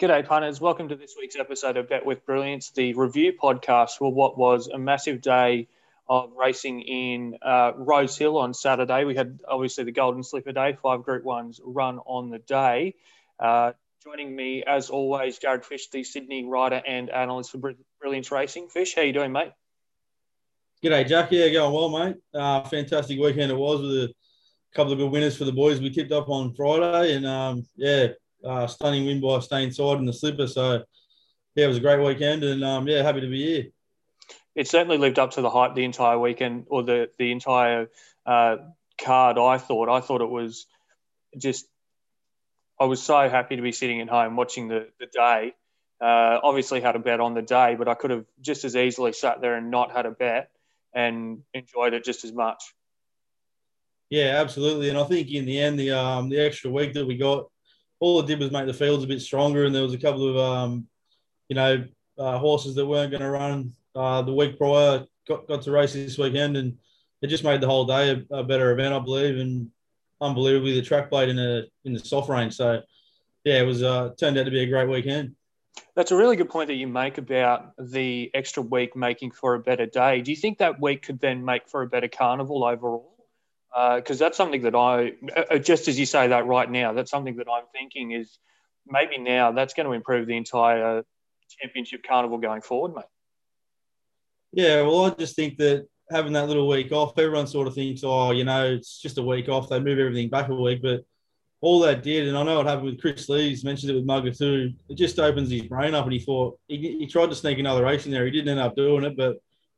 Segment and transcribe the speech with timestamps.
[0.00, 0.62] G'day, punters.
[0.62, 4.66] Welcome to this week's episode of Bet with Brilliance, the review podcast for what was
[4.68, 5.68] a massive day
[6.08, 9.04] of racing in uh, Rosehill on Saturday.
[9.04, 12.94] We had obviously the Golden Slipper Day, five Group Ones run on the day.
[13.38, 18.68] Uh, joining me, as always, Jared Fish, the Sydney rider and analyst for Brilliance Racing.
[18.68, 19.52] Fish, how you doing, mate?
[20.82, 21.30] G'day, Jack.
[21.30, 22.16] Yeah, going well, mate.
[22.32, 24.14] Uh, fantastic weekend it was with a
[24.74, 25.78] couple of good winners for the boys.
[25.78, 28.06] We tipped up on Friday, and um, yeah,
[28.44, 30.46] uh, stunning win by Stay Inside in the slipper.
[30.46, 30.82] So,
[31.54, 33.66] yeah, it was a great weekend, and um, yeah, happy to be here.
[34.54, 37.88] It certainly lived up to the hype the entire weekend, or the the entire
[38.26, 38.56] uh,
[39.00, 39.38] card.
[39.38, 39.88] I thought.
[39.88, 40.66] I thought it was
[41.36, 41.66] just.
[42.78, 45.54] I was so happy to be sitting at home watching the the day.
[46.00, 49.12] Uh, obviously, had a bet on the day, but I could have just as easily
[49.12, 50.50] sat there and not had a bet
[50.94, 52.74] and enjoyed it just as much.
[54.08, 54.88] Yeah, absolutely.
[54.88, 57.49] And I think in the end, the um, the extra week that we got
[58.00, 60.28] all it did was make the fields a bit stronger, and there was a couple
[60.28, 60.86] of um,
[61.48, 61.84] you know
[62.18, 65.92] uh, horses that weren't going to run uh, the week prior got, got to race
[65.92, 66.76] this weekend, and
[67.22, 69.70] it just made the whole day a, a better event, I believe, and
[70.20, 72.54] unbelievably the track played in a in the soft range.
[72.54, 72.82] So
[73.44, 75.36] yeah, it was uh, turned out to be a great weekend.
[75.94, 79.60] That's a really good point that you make about the extra week making for a
[79.60, 80.20] better day.
[80.20, 83.09] Do you think that week could then make for a better carnival overall?
[83.72, 87.10] Because uh, that's something that I, uh, just as you say that right now, that's
[87.10, 88.38] something that I'm thinking is
[88.86, 91.04] maybe now that's going to improve the entire
[91.48, 93.04] championship carnival going forward, mate.
[94.52, 98.02] Yeah, well, I just think that having that little week off, everyone sort of thinks,
[98.02, 99.68] oh, you know, it's just a week off.
[99.68, 101.04] They move everything back a week, but
[101.60, 104.32] all that did, and I know what happened with Chris Lees, mentioned it with Mugger
[104.32, 104.72] too.
[104.88, 107.84] It just opens his brain up, and he thought he, he tried to sneak another
[107.84, 108.24] race in there.
[108.24, 109.36] He didn't end up doing it, but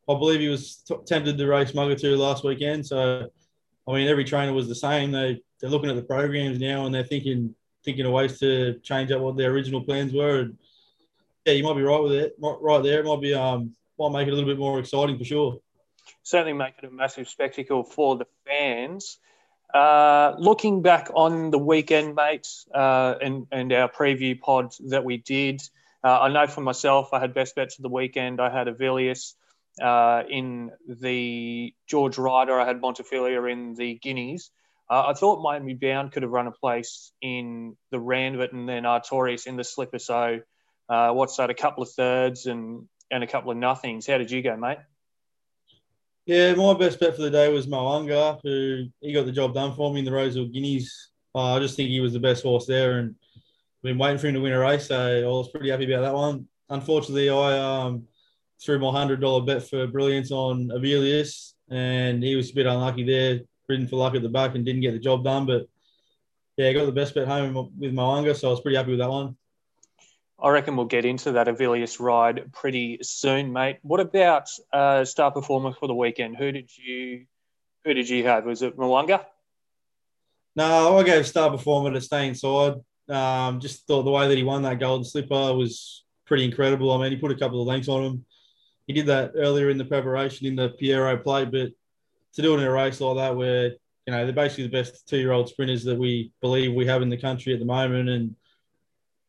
[0.08, 2.86] I believe he was t- tempted to race Mugger two last weekend.
[2.86, 3.28] So
[3.86, 5.10] I mean, every trainer was the same.
[5.10, 9.10] They they're looking at the programs now and they're thinking thinking of ways to change
[9.10, 10.40] up what their original plans were.
[10.40, 10.58] And
[11.44, 12.36] yeah, you might be right with it.
[12.38, 15.24] Right there, it might be um might make it a little bit more exciting for
[15.24, 15.60] sure.
[16.22, 19.18] Certainly, make it a massive spectacle for the fans.
[19.72, 25.16] Uh, looking back on the weekend, mates, uh, and, and our preview pod that we
[25.16, 25.62] did,
[26.04, 28.40] uh, I know for myself, I had best bets of the weekend.
[28.40, 29.34] I had Avilius
[29.80, 32.60] uh, in the George Ryder.
[32.60, 34.50] I had Montefilia in the Guineas.
[34.90, 38.82] Uh, I thought Miami Bound could have run a place in the Randwick and then
[38.82, 39.98] Artorias in the Slipper.
[39.98, 40.40] So,
[40.88, 41.50] uh, what's that?
[41.50, 44.06] A couple of thirds and and a couple of nothings.
[44.06, 44.78] How did you go, mate?
[46.26, 49.74] Yeah, my best bet for the day was Mo'unga, who he got the job done
[49.74, 51.10] for me in the Rosehill Guineas.
[51.34, 53.16] Uh, I just think he was the best horse there, and
[53.82, 56.14] been waiting for him to win a race, so I was pretty happy about that
[56.14, 56.46] one.
[56.70, 58.06] Unfortunately, I um,
[58.64, 63.04] threw my hundred dollar bet for brilliance on Avilius, and he was a bit unlucky
[63.04, 65.46] there, ridden for luck at the back and didn't get the job done.
[65.46, 65.66] But
[66.56, 69.00] yeah, I got the best bet home with Mo'unga, so I was pretty happy with
[69.00, 69.36] that one.
[70.40, 73.78] I reckon we'll get into that Avilius ride pretty soon, mate.
[73.82, 76.36] What about uh, star performer for the weekend?
[76.36, 77.26] Who did you
[77.84, 78.44] who did you have?
[78.44, 79.24] Was it Mo'unga?
[80.54, 82.74] No, I gave star performer to stay inside.
[83.08, 86.92] Um, just thought the way that he won that golden slipper was pretty incredible.
[86.92, 88.24] I mean, he put a couple of lengths on him
[88.86, 91.70] he did that earlier in the preparation in the Pierro plate, but
[92.34, 93.72] to do it in a race like that, where
[94.06, 97.16] you know they're basically the best two-year-old sprinters that we believe we have in the
[97.16, 98.34] country at the moment, and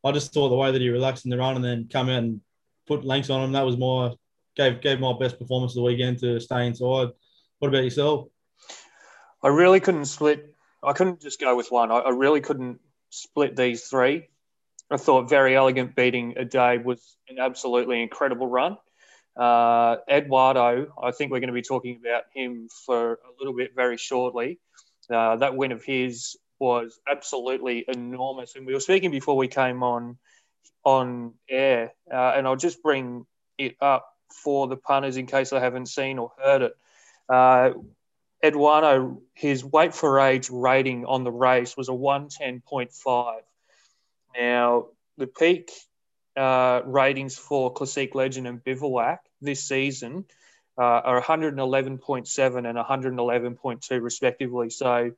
[0.03, 2.24] I just thought the way that he relaxed in the run and then come out
[2.24, 2.42] and
[2.88, 4.13] put lengths on him, that was my
[4.56, 7.09] gave gave my best performance of the weekend to stay inside.
[7.59, 8.28] What about yourself?
[9.42, 10.56] I really couldn't split.
[10.81, 11.92] I couldn't just go with one.
[11.92, 14.28] I, I really couldn't split these three.
[14.92, 18.78] I thought very elegant beating a day was an absolutely incredible run.
[19.35, 23.75] Uh, Eduardo, I think we're going to be talking about him for a little bit
[23.75, 24.59] very shortly.
[25.09, 29.83] Uh, that win of his was absolutely enormous, and we were speaking before we came
[29.83, 30.17] on
[30.83, 33.25] on air, uh, and I'll just bring
[33.57, 36.77] it up for the punters in case they haven't seen or heard it.
[37.29, 37.71] Uh,
[38.44, 43.39] Eduardo, his weight for age rating on the race was a 110.5.
[44.38, 45.71] Now, the peak
[46.35, 50.25] uh, ratings for Classique Legend and Bivouac this season
[50.77, 54.69] uh, are 111.7 and 111.2 respectively.
[54.69, 55.12] So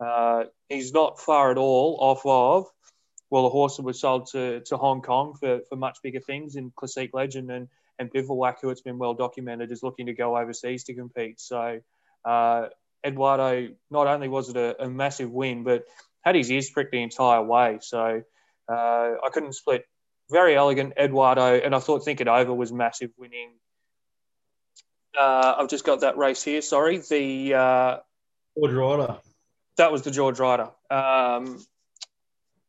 [0.00, 2.70] uh, he's not far at all off of
[3.30, 6.54] well, the horse that was sold to, to Hong Kong for, for much bigger things
[6.54, 7.68] in Classique Legend and,
[7.98, 11.40] and Bivouac, who it's been well documented, is looking to go overseas to compete.
[11.40, 11.80] So
[12.24, 12.66] uh,
[13.04, 15.84] Eduardo, not only was it a, a, massive win, but
[16.20, 17.78] had his ears pricked the entire way.
[17.80, 18.22] So
[18.68, 19.84] uh, I couldn't split
[20.30, 23.50] very elegant Eduardo, and I thought Think It Over was massive winning.
[25.18, 26.60] Uh, I've just got that race here.
[26.62, 27.96] Sorry, the uh,
[28.58, 29.18] George Ryder.
[29.76, 30.70] That was the George Ryder.
[30.90, 31.64] Um,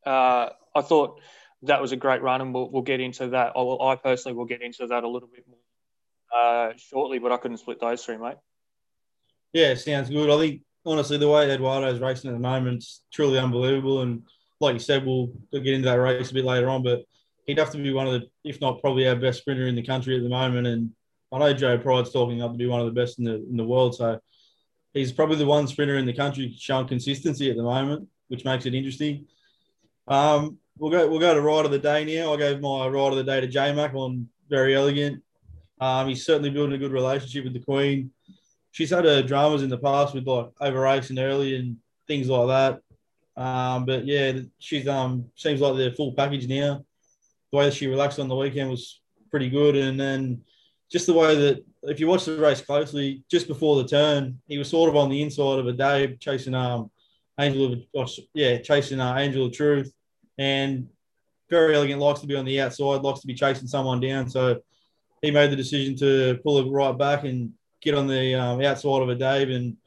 [0.05, 1.21] uh, I thought
[1.63, 3.53] that was a great run, and we'll, we'll get into that.
[3.55, 5.59] I, will, I personally will get into that a little bit more
[6.35, 8.37] uh, shortly, but I couldn't split those three, mate.
[9.53, 10.29] Yeah, sounds good.
[10.29, 14.01] I think honestly, the way Eduardo's racing at the moment is truly unbelievable.
[14.01, 14.23] And
[14.59, 17.05] like you said, we'll get into that race a bit later on, but
[17.45, 19.83] he'd have to be one of the, if not probably our best sprinter in the
[19.83, 20.67] country at the moment.
[20.67, 20.91] And
[21.31, 23.57] I know Joe Pride's talking up to be one of the best in the in
[23.57, 23.95] the world.
[23.95, 24.19] So
[24.93, 28.65] he's probably the one sprinter in the country showing consistency at the moment, which makes
[28.65, 29.27] it interesting.
[30.07, 32.33] Um, we'll go we'll go to ride of the day now.
[32.33, 35.21] I gave my ride of the day to J Mac on very elegant.
[35.79, 38.11] Um, he's certainly building a good relationship with the Queen.
[38.71, 41.77] She's had her dramas in the past with like over racing early and
[42.07, 43.41] things like that.
[43.41, 46.85] Um, but yeah, she's um seems like they're full package now.
[47.55, 48.99] The way that she relaxed on the weekend was
[49.31, 50.41] pretty good, and then
[50.91, 54.57] just the way that if you watch the race closely, just before the turn, he
[54.57, 56.91] was sort of on the inside of Addeybb chasing um
[57.39, 59.93] Angel of oh, yeah chasing uh, Angel of Truth,
[60.37, 60.89] and
[61.49, 64.29] very elegant likes to be on the outside, likes to be chasing someone down.
[64.29, 64.59] So
[65.21, 69.01] he made the decision to pull it right back and get on the um, outside
[69.01, 69.55] of Addeybb.
[69.55, 69.77] And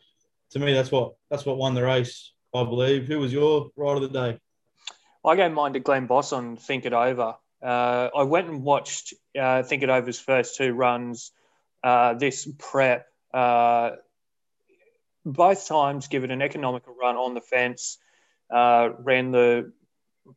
[0.52, 3.06] to me, that's what that's what won the race, I believe.
[3.08, 4.38] Who was your ride of the day?
[5.22, 7.34] I gave mine to Glenn Boss on Think It Over.
[7.62, 11.32] Uh, I went and watched uh, Think It Over's first two runs
[11.82, 13.06] uh, this prep.
[13.32, 13.92] Uh,
[15.24, 17.98] both times given an economical run on the fence,
[18.50, 19.72] uh, ran the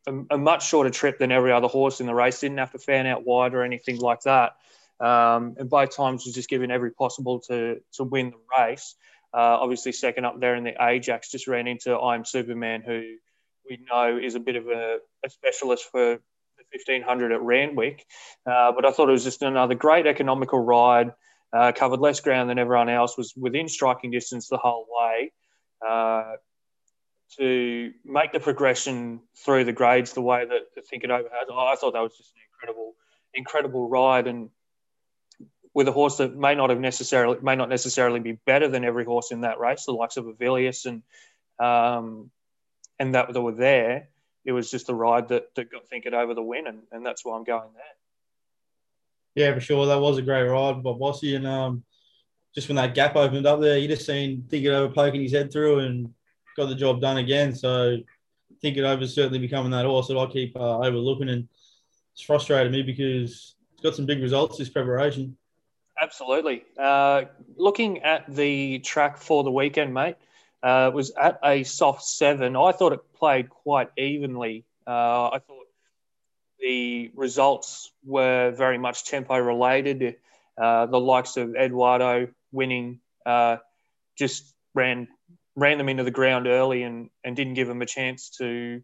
[0.06, 2.40] a, a, much shorter trip than every other horse in the race.
[2.40, 4.56] Didn't have to fan out wide or anything like that.
[5.00, 8.94] Um, and both times was just given every possible to to win the race.
[9.34, 13.14] Uh, obviously, second up there in the Ajax just ran into I'm Superman, who
[13.68, 16.18] we know is a bit of a, a specialist for
[16.72, 18.04] 1500 at Randwick.
[18.46, 21.12] Uh, but I thought it was just another great economical ride.
[21.52, 23.18] Uh, covered less ground than everyone else.
[23.18, 25.32] Was within striking distance the whole way.
[25.86, 26.32] Uh,
[27.38, 31.48] to make the progression through the grades the way that the Think It Over has,
[31.50, 32.94] I thought that was just an incredible,
[33.34, 34.26] incredible ride.
[34.26, 34.50] And
[35.74, 39.04] with a horse that may not have necessarily may not necessarily be better than every
[39.04, 41.02] horse in that race, the likes of Avilius and
[41.58, 42.30] um,
[42.98, 44.08] and that that were there.
[44.44, 47.06] It was just the ride that, that got Think It Over the win, and, and
[47.06, 47.84] that's why I'm going there.
[49.34, 49.86] Yeah, for sure.
[49.86, 51.36] That was a great ride by Bossy.
[51.36, 51.84] And um,
[52.54, 55.32] just when that gap opened up there, you just seen Think It Over poking his
[55.32, 56.12] head through and
[56.56, 57.54] got the job done again.
[57.54, 57.98] So
[58.60, 61.30] Think It Over is certainly becoming that horse that I keep uh, overlooking.
[61.30, 61.48] And
[62.12, 65.36] it's frustrated me because it's got some big results this preparation.
[66.00, 66.64] Absolutely.
[66.78, 67.24] Uh,
[67.56, 70.16] looking at the track for the weekend, mate,
[70.62, 72.56] uh, was at a soft seven.
[72.56, 74.64] I thought it played quite evenly.
[74.86, 75.66] Uh, I thought
[76.60, 80.16] the results were very much tempo related.
[80.56, 83.56] Uh, the likes of Eduardo winning uh,
[84.16, 85.08] just ran
[85.54, 88.82] ran them into the ground early and, and didn't give them a chance to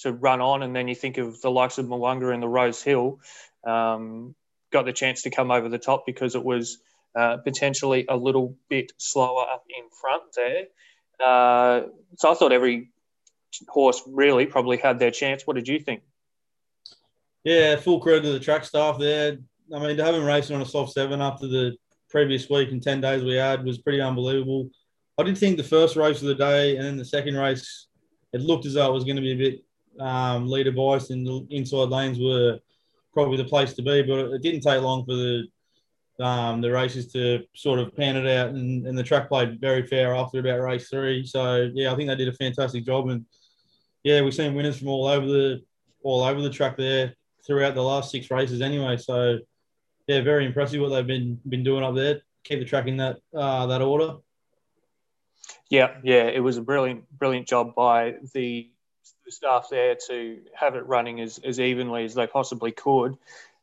[0.00, 0.62] to run on.
[0.62, 3.18] And then you think of the likes of Mo'unga and the Rosehill.
[3.66, 4.34] Um,
[4.70, 6.78] got the chance to come over the top because it was
[7.16, 10.64] uh, potentially a little bit slower up in front there.
[11.24, 11.82] Uh,
[12.16, 12.90] so I thought every
[13.68, 15.46] horse really probably had their chance.
[15.46, 16.02] What did you think?
[17.44, 19.38] Yeah, full credit to the track staff there.
[19.74, 21.76] I mean, to have him racing on a soft seven after the
[22.10, 24.70] previous week and 10 days we had was pretty unbelievable.
[25.18, 27.88] I did think the first race of the day and then the second race,
[28.32, 29.64] it looked as though it was going to be a bit
[30.00, 32.58] um, leader biased and the inside lanes were
[33.12, 34.02] probably the place to be.
[34.02, 35.48] But it didn't take long for the
[36.20, 39.86] um, the races to sort of pan it out, and, and the track played very
[39.86, 41.24] fair after about race three.
[41.24, 43.24] So yeah, I think they did a fantastic job, and
[44.02, 45.62] yeah, we've seen winners from all over the
[46.02, 47.14] all over the track there
[47.46, 48.96] throughout the last six races anyway.
[48.96, 49.38] So
[50.06, 52.22] yeah, very impressive what they've been been doing up there.
[52.44, 54.16] Keep the track in that uh, that order.
[55.70, 58.70] Yeah, yeah, it was a brilliant brilliant job by the
[59.28, 63.16] staff there to have it running as, as evenly as they possibly could.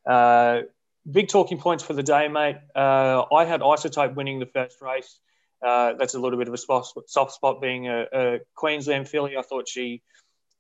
[0.06, 0.62] Uh,
[1.10, 2.58] big talking points for the day, mate.
[2.76, 5.20] Uh, I had Isotope winning the first race.
[5.66, 9.38] Uh, that's a little bit of a spot, soft spot being a, a, Queensland filly.
[9.38, 10.04] I thought she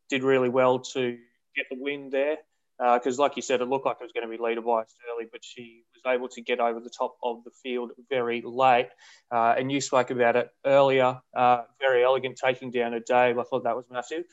[0.10, 1.18] did really well to
[1.56, 2.38] get the win there
[2.78, 4.96] because, uh, like you said, it looked like it was going to be leader biased
[5.12, 8.90] early, but she was able to get over the top of the field very late.
[9.32, 11.20] Uh, and you spoke about it earlier.
[11.36, 13.40] Uh, very elegant taking down Addeybb.
[13.40, 14.26] I thought that was massive.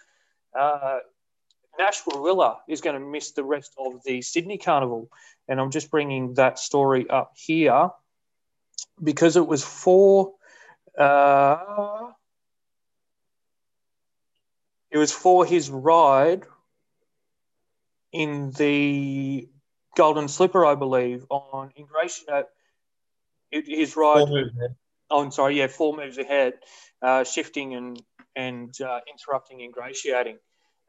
[1.79, 5.11] Nash Rawiller is going to miss the rest of the Sydney Carnival.
[5.49, 7.91] And I'm just bringing that story up here
[9.03, 10.35] because it was for.
[10.99, 12.11] Uh,
[14.91, 16.45] it was for his ride
[18.13, 19.49] in the
[19.97, 22.29] Golden Slipper, I believe, on Ingratiate.
[22.29, 22.43] Uh,
[23.51, 24.29] his ride.
[25.11, 25.59] Oh, I'm sorry.
[25.59, 26.55] Yeah, four moves ahead,
[27.03, 28.03] uh, shifting and
[28.37, 30.39] and uh, interrupting ingratiating.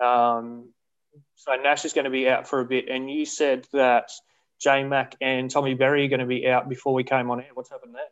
[0.04, 0.70] Um,
[1.36, 4.10] so Nash is going to be out for a bit, and you said that
[4.60, 7.50] J Mac and Tommy Berry are going to be out before we came on air.
[7.54, 8.04] What's happened there?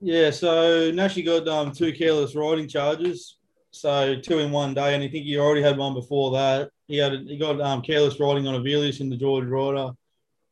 [0.00, 3.38] Yeah, so Nash got um, two careless riding charges,
[3.70, 6.70] so two in one day, and I think he already had one before that.
[6.86, 9.92] He had he got um, careless riding on Avilius in the George Ryder,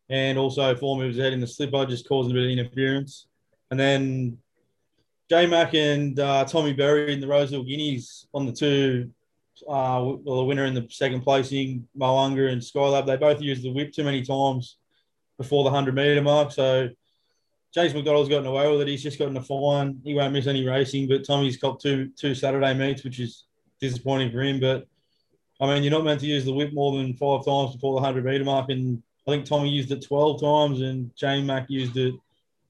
[0.09, 3.27] and also four moves ahead in the slipper, just causing a bit of interference.
[3.71, 4.39] And then
[5.29, 9.11] J Mac and uh, Tommy Berry in the Rosehill Guineas on the two,
[9.63, 13.73] uh, well, the winner in the second placing, Mo'unga and Skylab, they both used the
[13.73, 14.77] whip too many times
[15.39, 16.53] before the 100 metre mark.
[16.53, 16.89] So
[17.75, 18.89] James McDonald's gotten away with it.
[18.89, 20.01] He's just gotten a fine.
[20.05, 23.45] He won't miss any racing, but Tommy's got two two Saturday meets, which is
[23.81, 24.61] disappointing for him.
[24.61, 24.87] But
[25.61, 28.03] I mean, you're not meant to use the whip more than five times before the
[28.03, 28.71] 100 metre mark.
[28.71, 32.15] And I think Tommy used it 12 times and J Mac used it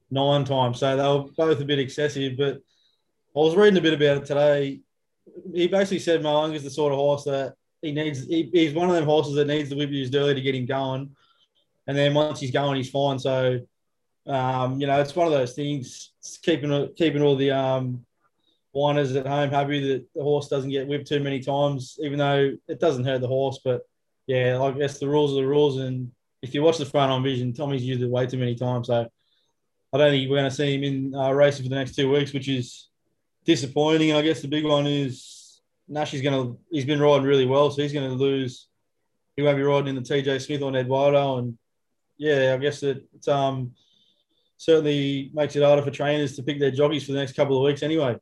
[0.09, 0.79] nine times.
[0.79, 2.35] So they were both a bit excessive.
[2.35, 4.81] But I was reading a bit about it today.
[5.53, 8.25] He basically said Mo'unga's the sort of horse that he needs.
[8.25, 10.65] He, he's one of them horses that needs the whip used early to get him
[10.65, 11.15] going.
[11.87, 13.19] And then once he's going, he's fine.
[13.19, 13.59] So,
[14.27, 16.11] um, you know, it's one of those things,
[16.41, 18.05] keeping keeping all the um,
[18.71, 22.51] whiners at home happy that the horse doesn't get whipped too many times, even though
[22.67, 23.59] it doesn't hurt the horse.
[23.63, 23.81] But
[24.27, 25.77] yeah, I guess the rules are the rules.
[25.77, 26.11] And
[26.41, 28.87] if you watch the front on vision, Tommy's used it way too many times.
[28.87, 29.07] So
[29.93, 32.11] I don't think we're going to see him in uh, racing for the next two
[32.11, 32.89] weeks, which is
[33.45, 34.13] disappointing.
[34.13, 37.71] I guess the big one is Nash is going to, he's been riding really well.
[37.71, 38.67] So he's going to lose.
[39.35, 41.37] He won't be riding in the TJ Smith on Eduardo.
[41.37, 41.57] And
[42.17, 43.71] yeah, I guess it um,
[44.57, 47.63] certainly makes it harder for trainers to pick their jockeys for the next couple of
[47.63, 48.17] weeks anyway.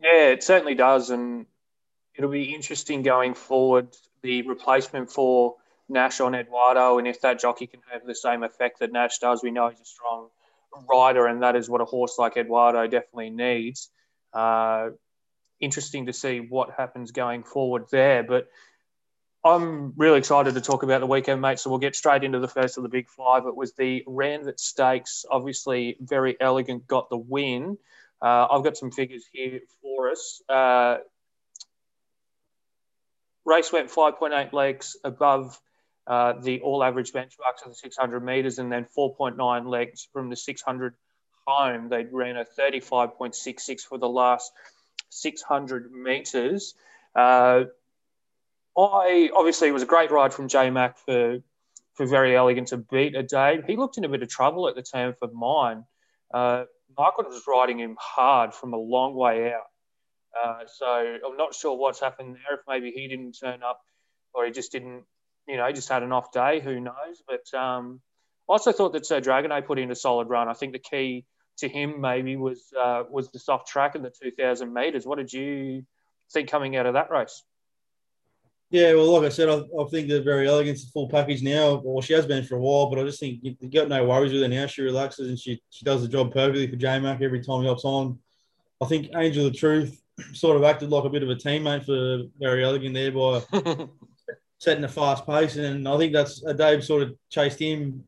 [0.00, 1.10] Yeah, it certainly does.
[1.10, 1.46] And
[2.14, 3.88] it'll be interesting going forward
[4.22, 5.56] the replacement for
[5.88, 6.98] Nash on Eduardo.
[6.98, 9.80] And if that jockey can have the same effect that Nash does, we know he's
[9.80, 10.28] a strong
[10.88, 13.90] rider, and that is what a horse like Eduardo definitely needs.
[14.36, 14.90] Uh,
[15.60, 18.22] interesting to see what happens going forward there.
[18.22, 18.48] But
[19.42, 21.58] I'm really excited to talk about the weekend, mate.
[21.58, 23.46] So we'll get straight into the first of the big five.
[23.46, 25.24] It was the Randwick Stakes.
[25.30, 27.78] Obviously, very elegant, got the win.
[28.20, 30.42] Uh, I've got some figures here for us.
[30.48, 30.98] Uh,
[33.46, 35.58] race went 5.8 legs above
[36.06, 40.36] uh, the all average benchmarks of the 600 metres and then 4.9 legs from the
[40.36, 40.94] 600
[41.46, 44.52] They ran a 35.66 for the last
[45.10, 46.74] 600 metres.
[47.14, 47.64] Uh,
[48.76, 51.38] I obviously it was a great ride from J Mac for
[51.94, 53.60] for very elegant to beat a day.
[53.66, 55.84] He looked in a bit of trouble at the time for mine.
[56.34, 56.64] Uh,
[56.98, 59.70] Michael was riding him hard from a long way out.
[60.38, 60.86] Uh, so
[61.26, 62.58] I'm not sure what's happened there.
[62.58, 63.80] If maybe he didn't turn up,
[64.34, 65.04] or he just didn't,
[65.48, 66.60] you know, just had an off day.
[66.60, 67.22] Who knows?
[67.26, 68.00] But um,
[68.50, 70.48] I also thought that Sir Dragonet put in a solid run.
[70.48, 71.24] I think the key
[71.58, 75.06] to him maybe was uh, was the soft track in the 2,000 meters.
[75.06, 75.84] What did you
[76.32, 77.42] think coming out of that race?
[78.70, 81.80] Yeah, well, like I said, I, I think they're very elegant, full package now.
[81.84, 84.32] Well, she has been for a while, but I just think you, got no worries
[84.32, 84.66] with her now.
[84.66, 87.68] She relaxes and she, she does the job perfectly for J Mac every time he
[87.68, 88.18] hops on.
[88.80, 92.28] I think Angel of Truth sort of acted like a bit of a teammate for
[92.40, 93.42] Very Elegant there by
[94.58, 98.04] setting a fast pace, and I think that's uh, Dave sort of chased him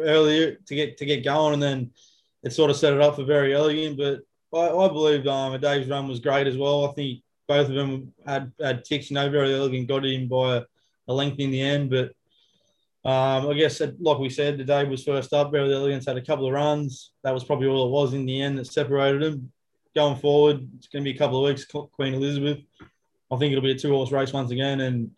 [0.00, 1.90] earlier to get to get going, and then
[2.48, 3.96] it sort of set it up for Very Elegant.
[3.96, 4.22] But
[4.58, 6.88] I, I believe um, Dave's run was great as well.
[6.88, 9.10] I think both of them had, had ticks.
[9.10, 10.62] You know, very elegant got in by a,
[11.08, 11.90] a length in the end.
[11.90, 12.12] But
[13.08, 15.52] um, I guess, like we said, the day was first up.
[15.52, 17.12] Very Elegance had a couple of runs.
[17.22, 19.52] That was probably all it was in the end that separated them.
[19.94, 21.64] Going forward, it's going to be a couple of weeks.
[21.64, 22.58] Queen Elizabeth.
[23.30, 24.80] I think it'll be a two horse race once again.
[24.80, 25.10] And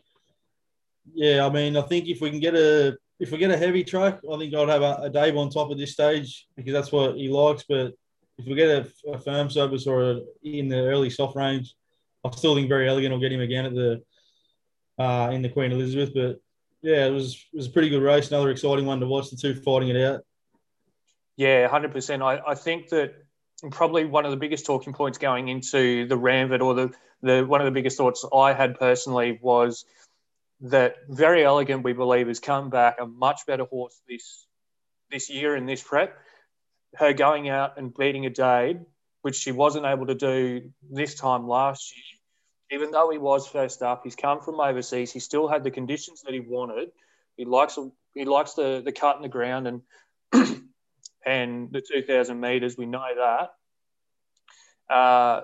[1.14, 3.84] yeah, I mean, I think if we can get a if we get a heavy
[3.84, 7.16] truck, I think I'd have a, Addeybb on top at this stage because that's what
[7.16, 7.64] he likes.
[7.68, 7.92] But
[8.38, 11.74] if we get a, a firm service or a, in the early soft range,
[12.24, 14.02] I still think very elegant will get him again at the
[14.98, 16.12] uh, in the Queen Elizabeth.
[16.14, 16.40] But
[16.82, 18.30] yeah, it was it was a pretty good race.
[18.30, 19.30] Another exciting one to watch.
[19.30, 20.22] The two fighting it out.
[21.36, 22.22] Yeah, hundred percent.
[22.22, 23.14] I, I think that
[23.70, 27.60] probably one of the biggest talking points going into the Randwick, or the the one
[27.60, 29.84] of the biggest thoughts I had personally was
[30.62, 31.84] that very elegant.
[31.84, 34.46] We believe has come back a much better horse this
[35.10, 36.16] this year in this prep.
[36.96, 38.84] Her going out and beating Addeybb
[39.22, 42.78] which she wasn't able to do this time last year.
[42.78, 45.12] Even though he was first up, he's come from overseas.
[45.12, 46.90] He still had the conditions that he wanted.
[47.36, 47.78] He likes
[48.14, 49.82] he likes the the cut in the ground and
[51.26, 52.76] and the two thousand meters.
[52.76, 53.04] We know
[54.88, 54.94] that.
[54.94, 55.42] Uh,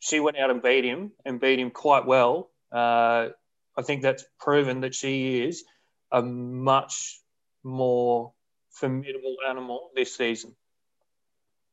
[0.00, 2.50] she went out and beat him and beat him quite well.
[2.70, 3.28] Uh,
[3.76, 5.64] I think that's proven that she is
[6.12, 7.20] a much
[7.62, 8.32] more
[8.70, 10.54] formidable animal this season.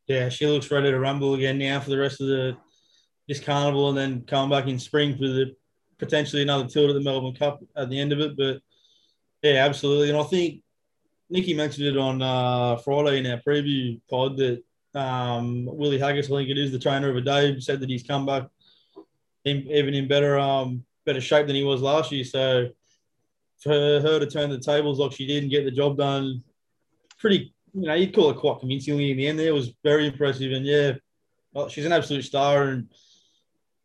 [0.07, 2.57] Yeah, she looks ready to rumble again now for the rest of the
[3.27, 5.55] this carnival, and then come back in spring for the
[5.98, 8.36] potentially another tilt at the Melbourne Cup at the end of it.
[8.36, 8.62] But
[9.41, 10.10] yeah, absolutely.
[10.10, 10.62] And I think
[11.29, 14.62] Nikki mentioned it on uh, Friday in our preview pod that
[14.93, 18.03] um, Willie Haggas, I think it is, the trainer of a day, said that he's
[18.03, 18.48] come back
[19.45, 22.24] in, even in better um, better shape than he was last year.
[22.24, 22.69] So
[23.62, 26.43] for her to turn the tables like she did and get the job done,
[27.17, 29.39] pretty, you know, you'd call it quite convincingly in the end.
[29.39, 30.93] There was very impressive, and yeah,
[31.69, 32.63] she's an absolute star.
[32.69, 32.89] And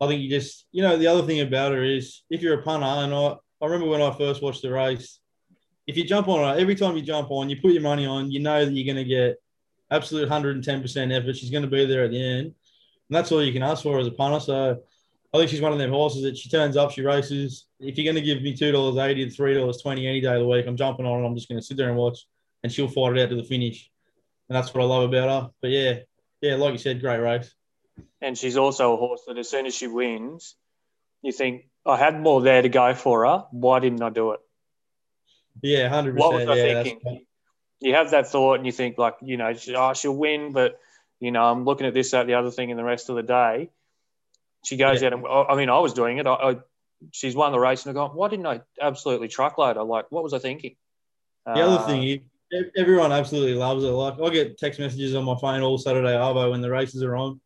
[0.00, 2.62] I think you just, you know, the other thing about her is if you're a
[2.62, 5.20] punter, and I, I remember when I first watched the race,
[5.86, 8.30] if you jump on her, every time you jump on, you put your money on,
[8.30, 9.36] you know that you're going to get
[9.90, 11.36] absolute 110% effort.
[11.36, 12.46] She's going to be there at the end.
[12.46, 14.40] And that's all you can ask for as a punter.
[14.40, 14.82] So
[15.32, 17.66] I think she's one of them horses that she turns up, she races.
[17.80, 20.76] If you're going to give me $2.80 and $3.20 any day of the week, I'm
[20.76, 22.26] jumping on and I'm just going to sit there and watch,
[22.62, 23.90] and she'll fight it out to the finish.
[24.48, 25.50] And that's what I love about her.
[25.60, 25.98] But yeah,
[26.40, 27.52] yeah, like you said, great race.
[28.22, 30.54] And she's also a horse that as soon as she wins,
[31.22, 33.46] you think, I had more there to go for her.
[33.50, 34.40] Why didn't I do it?
[35.62, 36.14] Yeah, 100%.
[36.14, 37.26] What was I yeah, thinking?
[37.80, 40.78] you have that thought and you think like you know oh, she'll win but
[41.20, 43.22] you know i'm looking at this that the other thing in the rest of the
[43.22, 43.70] day
[44.64, 45.08] she goes yeah.
[45.08, 46.26] out and i mean i was doing it.
[46.26, 46.56] I, I,
[47.12, 49.82] she's won the race and i go why didn't i absolutely truckload her?
[49.82, 50.76] Like what was i thinking?
[51.46, 52.22] The uh, other thing
[52.78, 53.88] everyone absolutely loves it.
[53.88, 57.16] Like i get text messages on my phone all saturday arvo when the races are
[57.16, 57.40] on.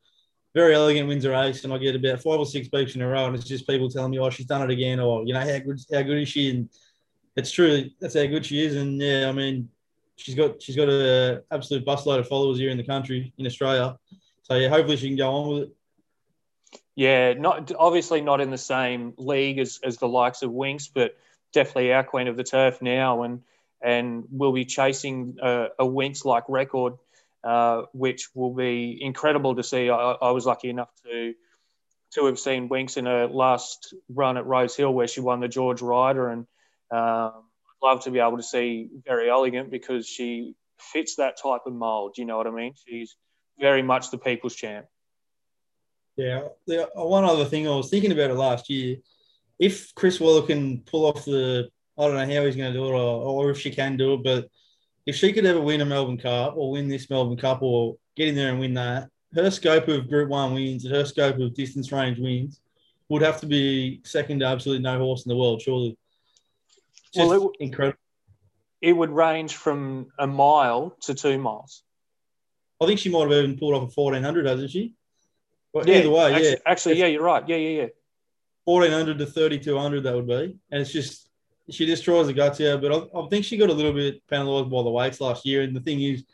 [0.54, 3.08] Very elegant wins a race and i get about five or six beeps in a
[3.08, 5.40] row and it's just people telling me oh she's done it again or you know
[5.40, 6.50] how good how good is she?
[6.50, 6.68] And
[7.36, 8.76] it's true that's how good she is.
[8.76, 9.68] And yeah i mean
[10.16, 13.96] she's got she's got an absolute busload of followers here in the country in Australia.
[14.42, 15.76] So yeah, hopefully she can go on with it.
[16.94, 21.16] Yeah, not obviously not in the same league as, as the likes of Winx, but
[21.52, 23.42] definitely our queen of the turf now, and
[23.80, 26.94] and we'll be chasing a, a Winx like record,
[27.44, 29.88] uh, which will be incredible to see.
[29.88, 31.34] I, I, was lucky enough to
[32.14, 35.80] to have seen Winx in her last run at Rosehill, where she won the George
[35.80, 36.46] Ryder, and
[36.90, 37.44] um,
[37.82, 42.18] love to be able to see very Elegant because she fits that type of mold.
[42.18, 42.74] You know what I mean?
[42.86, 43.16] She's
[43.58, 44.86] very much the people's champ.
[46.16, 46.48] Yeah.
[46.66, 48.98] The, uh, one other thing I was thinking about it last year.
[49.58, 52.86] If Chris Waller can pull off the, I don't know how he's going to do
[52.86, 54.48] it, or, or if she can do it, but
[55.06, 58.28] if she could ever win a Melbourne Cup or win this Melbourne Cup or get
[58.28, 61.54] in there and win that, her scope of Group One wins and her scope of
[61.54, 62.60] distance range wins
[63.08, 65.96] would have to be second to absolutely no horse in the world, surely
[67.14, 67.98] well, it, incredible.
[68.80, 71.82] It would range from a mile to two miles.
[72.80, 74.94] I think she might have even pulled off a fourteen hundred, hasn't she?
[75.72, 76.56] Well, yeah, either way, actually, yeah.
[76.66, 77.48] Actually, yeah, you're right.
[77.48, 77.88] Yeah, yeah, yeah.
[78.64, 81.28] Fourteen hundred to thirty two hundred, that would be, and it's just
[81.70, 82.76] she destroys the guts here.
[82.76, 85.62] But I, I think she got a little bit penalised by the weights last year,
[85.62, 86.24] and the thing is,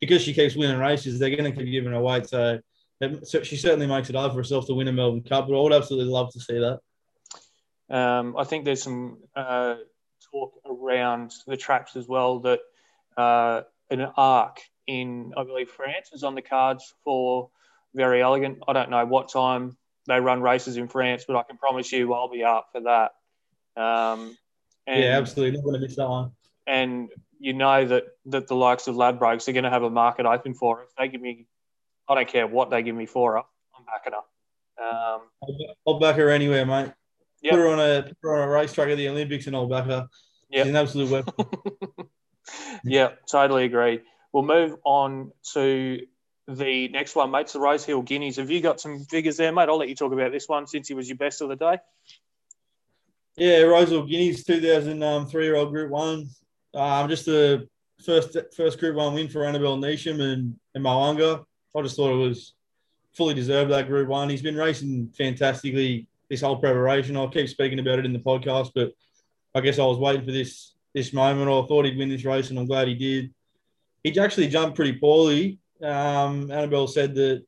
[0.00, 2.28] because she keeps winning races, they're going to keep giving her weight.
[2.28, 2.60] So,
[3.24, 5.48] so she certainly makes it hard for herself to win a Melbourne Cup.
[5.48, 6.80] But I would absolutely love to see that.
[7.88, 9.76] Um, I think there's some uh,
[10.30, 12.60] talk around the traps as well that
[13.16, 17.50] uh, an arc in, I believe, France is on the cards for
[17.96, 18.58] Very Elegant.
[18.68, 22.12] I don't know what time they run races in France, but I can promise you
[22.12, 23.12] I'll be up for that.
[23.80, 24.36] Um,
[24.86, 25.56] and, yeah, absolutely.
[25.56, 26.32] Not going to miss that one.
[26.66, 30.26] And you know that that the likes of Ladbrokes are going to have a market
[30.26, 30.88] open for it.
[30.90, 31.46] If they give me,
[32.08, 33.42] I don't care what they give me for her,
[33.76, 34.22] I'm backing her.
[34.78, 35.20] Um,
[35.86, 36.92] I'll back her anywhere, mate.
[37.42, 37.52] Yep.
[37.52, 39.86] Put her on a put her on a racetrack at the Olympics and I'll back
[39.86, 40.06] her.
[40.50, 40.64] Yep.
[40.64, 41.34] She's an absolute weapon.
[42.84, 44.00] yeah, totally agree.
[44.32, 46.00] We'll move on to
[46.48, 48.36] the next one, mates, The Rosehill Guineas.
[48.36, 49.68] Have you got some figures there, mate?
[49.68, 51.78] I'll let you talk about this one since he was your best of the day.
[53.36, 56.28] Yeah, Rosehill Guineas, 2003 year old Group One.
[56.72, 57.68] Um, just the
[58.04, 60.86] first first Group One win for Annabel Neasham and, and.
[60.86, 62.54] I just thought it was
[63.12, 64.30] fully deserved that Group One.
[64.30, 67.16] He's been racing fantastically this whole preparation.
[67.16, 68.92] I'll keep speaking about it in the podcast, but
[69.54, 71.50] I guess I was waiting for this this moment.
[71.50, 73.34] I thought he'd win this race, and I'm glad he did.
[74.02, 75.58] He actually jumped pretty poorly.
[75.82, 77.44] Um, Annabel said that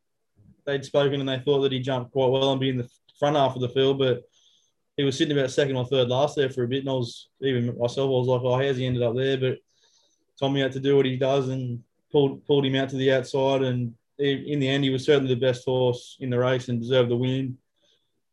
[0.66, 2.88] they'd spoken and they thought that he jumped quite well and be in the
[3.18, 4.22] front half of the field, but
[4.96, 6.80] he was sitting about second or third last there for a bit.
[6.80, 9.38] And I was even myself, I was like, oh, how's he ended up there?
[9.38, 9.58] But
[10.38, 13.62] Tommy had to do what he does and pulled pulled him out to the outside.
[13.62, 17.10] And in the end, he was certainly the best horse in the race and deserved
[17.10, 17.56] the win.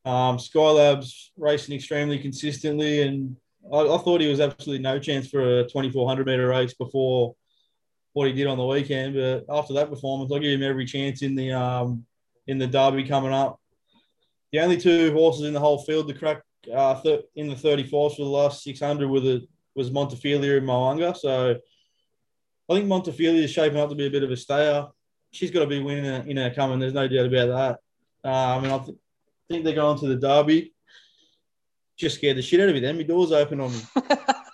[0.05, 3.35] Um, Skylab's racing extremely consistently, and
[3.73, 7.35] I, I, thought he was absolutely no chance for a 2400 meter race before
[8.15, 9.13] what he did on the weekend.
[9.13, 12.05] But after that performance, I give him every chance in the um,
[12.47, 13.59] in the derby coming up.
[14.53, 16.41] The only two horses in the whole field to crack
[16.73, 19.43] uh, th- in the 34s for the last 600 with it
[19.75, 21.17] was Montefilia and Mo'unga.
[21.17, 21.59] So
[22.69, 24.87] I think Montefilia is shaping up to be a bit of a stayer.
[25.31, 26.79] She's got to be winning in her coming.
[26.79, 27.79] There's no doubt about
[28.23, 28.29] that.
[28.29, 28.97] Uh, I mean, I, th-
[29.49, 30.73] think they're going to the Derby.
[31.97, 32.79] just scared the shit out of me.
[32.79, 33.81] Then my doors open on me.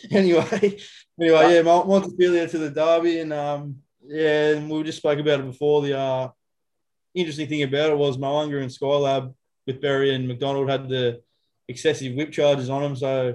[0.10, 0.78] anyway,
[1.20, 5.46] anyway, yeah, Montefilia to the derby, and um, yeah, and we just spoke about it
[5.46, 5.82] before.
[5.82, 6.28] The uh,
[7.14, 9.34] interesting thing about it was Mo'unga and Skylab
[9.66, 11.22] with Berry and McDonald had the
[11.68, 13.34] excessive whip charges on them, so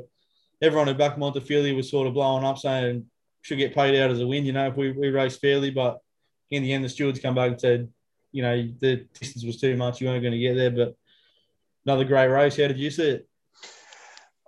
[0.62, 3.06] everyone who backed Montefilia was sort of blowing up, saying
[3.42, 4.46] should get paid out as a win.
[4.46, 6.00] You know, if we, we race fairly, but
[6.50, 7.90] in the end, the stewards come back and said,
[8.32, 10.02] you know, the distance was too much.
[10.02, 10.96] You weren't going to get there, but
[11.86, 12.58] another great race.
[12.58, 13.30] How did you see it?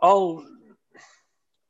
[0.01, 0.45] Oh,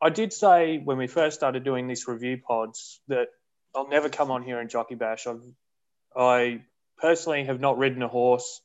[0.01, 3.29] I did say when we first started doing these review pods that
[3.75, 5.25] I'll never come on here and jockey bash.
[5.25, 5.41] I've,
[6.15, 6.62] I
[6.97, 8.62] personally have not ridden a horse.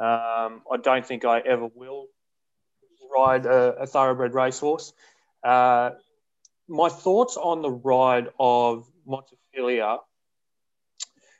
[0.00, 2.06] Um, I don't think I ever will
[3.16, 4.92] ride a, a thoroughbred racehorse.
[5.44, 5.90] Uh,
[6.68, 9.98] my thoughts on the ride of Montefilia.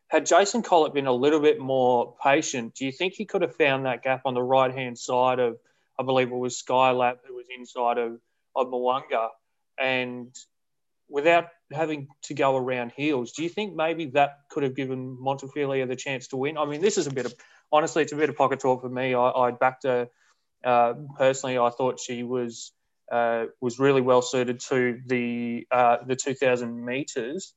[0.08, 3.56] Had Jason Collett been a little bit more patient, do you think he could have
[3.56, 5.56] found that gap on the right hand side of,
[5.98, 8.20] I believe it was Skylab who was inside of
[8.54, 9.28] of Mo'unga,
[9.78, 10.34] and
[11.08, 15.86] without having to go around heels, do you think maybe that could have given Montefilia
[15.86, 16.56] the chance to win?
[16.58, 17.34] I mean, this is a bit of
[17.70, 19.14] honestly, it's a bit of pocket talk for me.
[19.14, 20.08] I, I backed her
[20.64, 21.58] uh, personally.
[21.58, 22.72] I thought she was
[23.10, 27.54] uh, was really well suited to the uh, the 2,000 meters.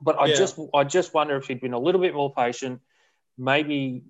[0.00, 0.36] But I yeah.
[0.36, 2.80] just I just wonder if she'd been a little bit more patient,
[3.38, 4.04] maybe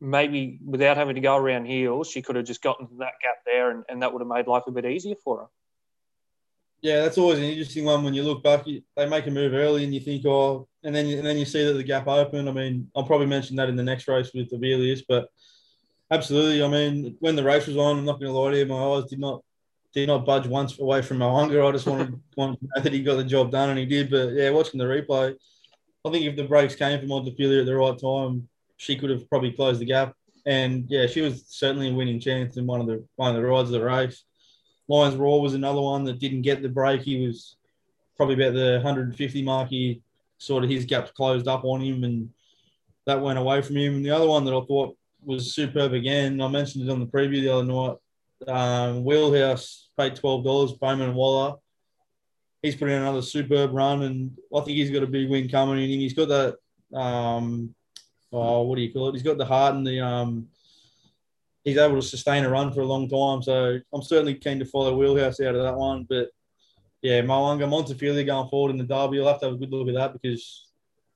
[0.00, 3.70] maybe without having to go around heels, she could have just gotten that gap there,
[3.70, 5.46] and, and that would have made life a bit easier for her.
[6.80, 8.64] Yeah, that's always an interesting one when you look back.
[8.96, 11.64] They make a move early, and you think, oh, and then and then you see
[11.64, 12.48] that the gap open.
[12.48, 15.28] I mean, I'll probably mention that in the next race with Avilius, but
[16.10, 16.62] absolutely.
[16.62, 18.76] I mean, when the race was on, I'm not going to lie to you, my
[18.76, 19.42] eyes did not
[19.92, 21.66] did not budge once away from Mo'unga.
[21.66, 24.10] I just wanted, wanted to know that he got the job done, and he did.
[24.10, 25.34] But yeah, watching the replay,
[26.04, 29.28] I think if the breaks came from Montefilia at the right time, she could have
[29.28, 30.14] probably closed the gap.
[30.46, 33.46] And yeah, she was certainly a winning chance in one of the one of the
[33.46, 34.24] rides of the race.
[34.88, 37.02] Lions Roar was another one that didn't get the break.
[37.02, 37.56] He was
[38.16, 39.68] probably about the 150 mark.
[39.68, 40.00] He
[40.38, 42.30] sort of his gaps closed up on him, and
[43.04, 43.96] that went away from him.
[43.96, 47.06] And the other one that I thought was superb again, I mentioned it on the
[47.06, 47.96] preview the other night.
[48.46, 50.72] Um, Wheelhouse paid twelve dollars.
[50.72, 51.56] Bowman Waller.
[52.62, 55.82] He's put in another superb run, and I think he's got a big win coming
[55.82, 56.00] in.
[56.00, 57.74] He's got that um,
[58.32, 59.14] oh, what do you call it?
[59.14, 60.48] He's got the heart and the um,
[61.64, 63.42] he's able to sustain a run for a long time.
[63.42, 66.06] So I'm certainly keen to follow Wheelhouse out of that one.
[66.08, 66.28] But
[67.02, 69.88] yeah, Mo'unga, Montefilia going forward in the derby, you'll have to have a good look
[69.88, 70.66] at that because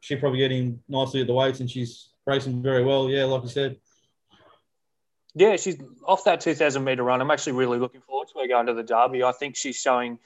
[0.01, 3.09] she'll probably get in nicely at the weights and she's racing very well.
[3.09, 3.77] Yeah, like you said.
[5.35, 7.20] Yeah, she's off that 2,000 meter run.
[7.22, 9.22] I'm actually really looking forward to her going to the Derby.
[9.22, 10.18] I think she's showing,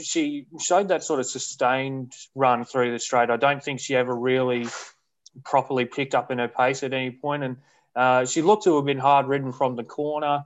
[0.00, 3.28] she showed that sort of sustained run through the straight.
[3.28, 4.66] I don't think she ever really
[5.44, 7.42] properly picked up in her pace at any point.
[7.42, 7.56] And
[7.94, 10.44] uh, she looked to have been hard ridden from the corner.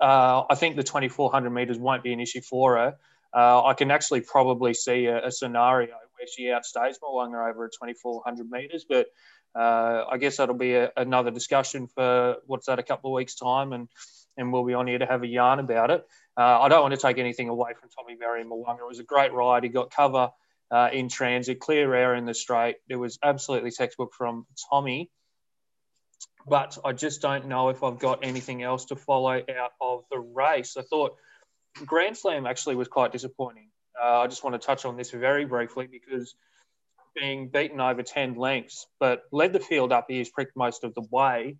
[0.00, 2.96] Uh, I think the 2400 metres won't be an issue for her.
[3.34, 7.72] Uh, I can actually probably see a, a, scenario where she outstays Mo'unga over at
[7.72, 9.08] 2400 metres, but
[9.54, 13.34] uh, I guess that'll be a, another discussion for what's that, a couple of weeks'
[13.34, 13.88] time, and
[14.38, 16.06] and we'll be on here to have a yarn about it.
[16.36, 18.50] Uh, I don't want to take anything away from Tommy Berry and.
[18.50, 19.64] It was a great ride.
[19.64, 20.30] He got cover
[20.70, 22.76] uh, in transit, clear air in the straight.
[22.88, 25.10] It was absolutely textbook from Tommy.
[26.46, 30.18] But I just don't know if I've got anything else to follow out of the
[30.18, 30.76] race.
[30.78, 31.16] I thought
[31.84, 33.70] Grand Slam actually was quite disappointing.
[34.00, 36.34] Uh, I just want to touch on this very briefly because
[37.14, 41.02] being beaten over 10 lengths, but led the field up ears pricked most of the
[41.10, 41.56] way.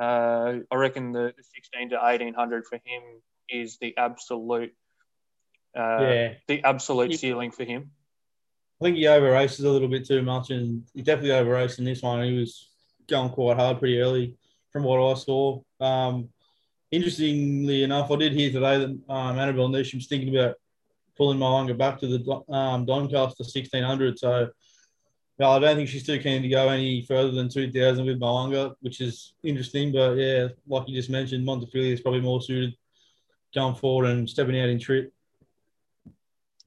[0.00, 3.02] Uh, I reckon the, the 16 to 1800 for him
[3.48, 4.72] is the absolute,
[5.76, 6.34] uh, yeah.
[6.48, 7.90] the absolute ceiling for him.
[8.82, 11.78] I think he over races a little bit too much, and he definitely over raced
[11.78, 12.24] in this one.
[12.24, 12.68] He was
[13.08, 14.34] going quite hard pretty early,
[14.72, 15.60] from what I saw.
[15.78, 16.30] Um,
[16.90, 20.56] interestingly enough, I did hear today that um, Annabel Neasham's thinking about
[21.16, 24.18] pulling Mo'unga back to the um, Doncaster 1600.
[24.18, 24.48] So
[25.38, 28.74] well, I don't think she's too keen to go any further than 2000 with Mo'unga,
[28.80, 29.92] which is interesting.
[29.92, 32.74] But yeah, like you just mentioned, Montefilia is probably more suited
[33.54, 35.12] going forward and stepping out in trip.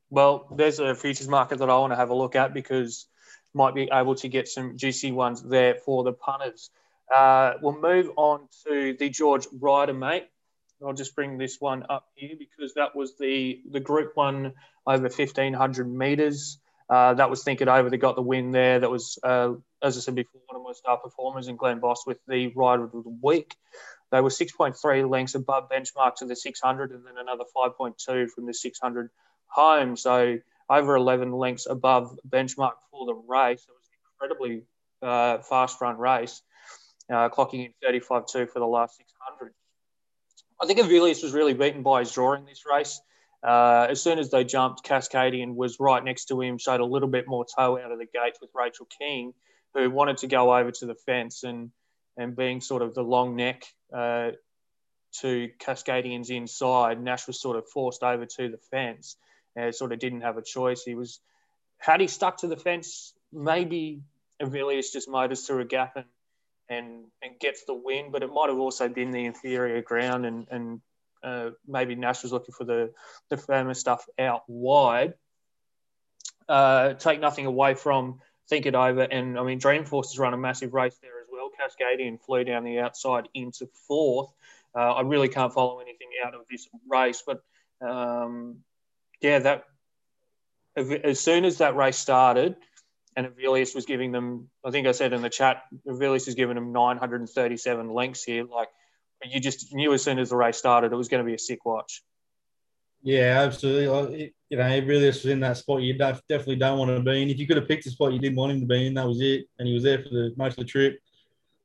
[0.09, 3.07] Well, there's a futures market that I want to have a look at because
[3.53, 6.69] might be able to get some juicy ones there for the punters.
[7.13, 10.27] Uh, we'll move on to the George Ryder, mate.
[10.85, 14.53] I'll just bring this one up here because that was the the Group One
[14.85, 16.59] over 1500 meters.
[16.89, 18.79] Uh, that was Think It Over that got the win there.
[18.79, 22.05] That was, uh, as I said before, one of my star performers in Glenn Boss
[22.05, 23.55] with the Rider of the Week.
[24.11, 28.53] They were 6.3 lengths above benchmark to the 600 and then another 5.2 from the
[28.53, 29.09] 600
[29.47, 29.95] home.
[29.97, 30.38] So
[30.69, 33.65] over 11 lengths above benchmark for the race.
[33.67, 34.63] It was an incredibly
[35.01, 36.41] uh, fast run race,
[37.10, 39.53] uh, clocking in 35.2 for the last 600.
[40.62, 43.01] I think Avilius was really beaten by his drawing this race.
[43.43, 47.10] Uh, as soon as they jumped, Cascadian was right next to him, showed a little
[47.10, 49.34] bit more toe out of the gates with Rachel King,
[49.75, 51.71] who wanted to go over to the fence and
[52.17, 54.31] and being sort of the long neck uh,
[55.19, 59.17] to Cascadian's inside, Nash was sort of forced over to the fence.
[59.55, 60.83] And sort of didn't have a choice.
[60.83, 61.19] He was
[61.77, 64.01] had he stuck to the fence, maybe
[64.41, 66.05] Avilius just motors through a gap and
[66.69, 70.47] and and gets the win, but it might have also been the inferior ground and
[70.49, 70.81] and
[71.23, 72.93] uh, maybe Nash was looking for the
[73.29, 75.13] the firmer stuff out wide.
[76.47, 80.37] Uh, take nothing away from think it over, and I mean Dreamforce has run a
[80.37, 81.49] massive race there as well.
[81.49, 84.29] Cascadian flew down the outside into fourth.
[84.75, 87.41] Uh, I really can't follow anything out of this race, but
[87.81, 88.57] um,
[89.25, 89.63] yeah, that
[90.77, 92.55] as soon as that race started,
[93.15, 96.55] and Avilius was giving them, I think I said in the chat, Avilius is giving
[96.55, 98.43] them 937 lengths here.
[98.43, 98.67] Like
[99.23, 101.39] you just knew as soon as the race started, it was going to be a
[101.39, 102.03] sick watch.
[103.01, 104.33] Yeah, absolutely.
[104.49, 107.29] You know, Avilius was in that spot you definitely don't want to be in.
[107.29, 109.07] If you could have picked a spot you didn't want him to be in, that
[109.07, 109.45] was it.
[109.57, 110.99] And he was there for the most of the trip.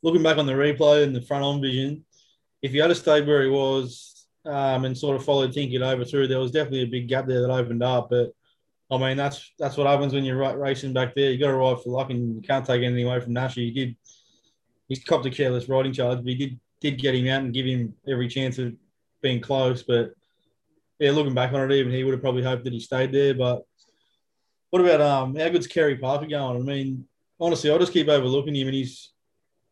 [0.03, 2.05] Looking back on the replay and the front on vision,
[2.62, 4.10] if he had stayed where he was
[4.44, 7.26] um, and sort of followed Think It Over through, there was definitely a big gap
[7.26, 8.11] there that opened up.
[8.11, 8.33] But
[8.90, 11.31] I mean, that's that's what happens when you're racing back there.
[11.31, 13.55] You got to ride for luck, and you can't take anything away from Nash.
[13.55, 13.96] He did.
[14.88, 17.66] He's copped a careless riding charge, but he did did get him out and give
[17.66, 18.74] him every chance of
[19.22, 19.83] being close.
[19.83, 20.12] But
[20.98, 23.35] yeah, looking back on it, even he would have probably hoped that he stayed there.
[23.35, 23.62] But
[24.70, 26.57] what about um how good's Kerry Parker going?
[26.57, 27.07] I mean,
[27.38, 29.12] honestly, I just keep overlooking him, and he's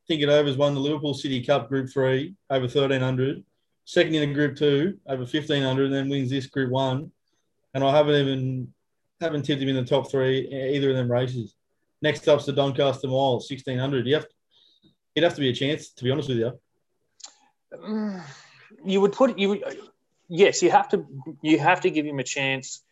[0.07, 3.45] Think It Over has won the Liverpool City Cup Group Three over thirteen hundred,
[3.89, 7.11] second in the Group Two over fifteen hundred, and then wins this Group One.
[7.73, 8.73] And I haven't even
[9.19, 11.55] haven't tipped him in the top three either of them races.
[12.03, 14.07] Next up's the Doncaster Mile, sixteen hundred.
[14.07, 14.35] You have to,
[15.15, 16.53] it'd have to be a chance, to be honest with you.
[17.75, 18.23] Mm,
[18.85, 19.65] you would put you.
[20.29, 21.07] Yes, you have to.
[21.41, 22.83] You have to give him a chance.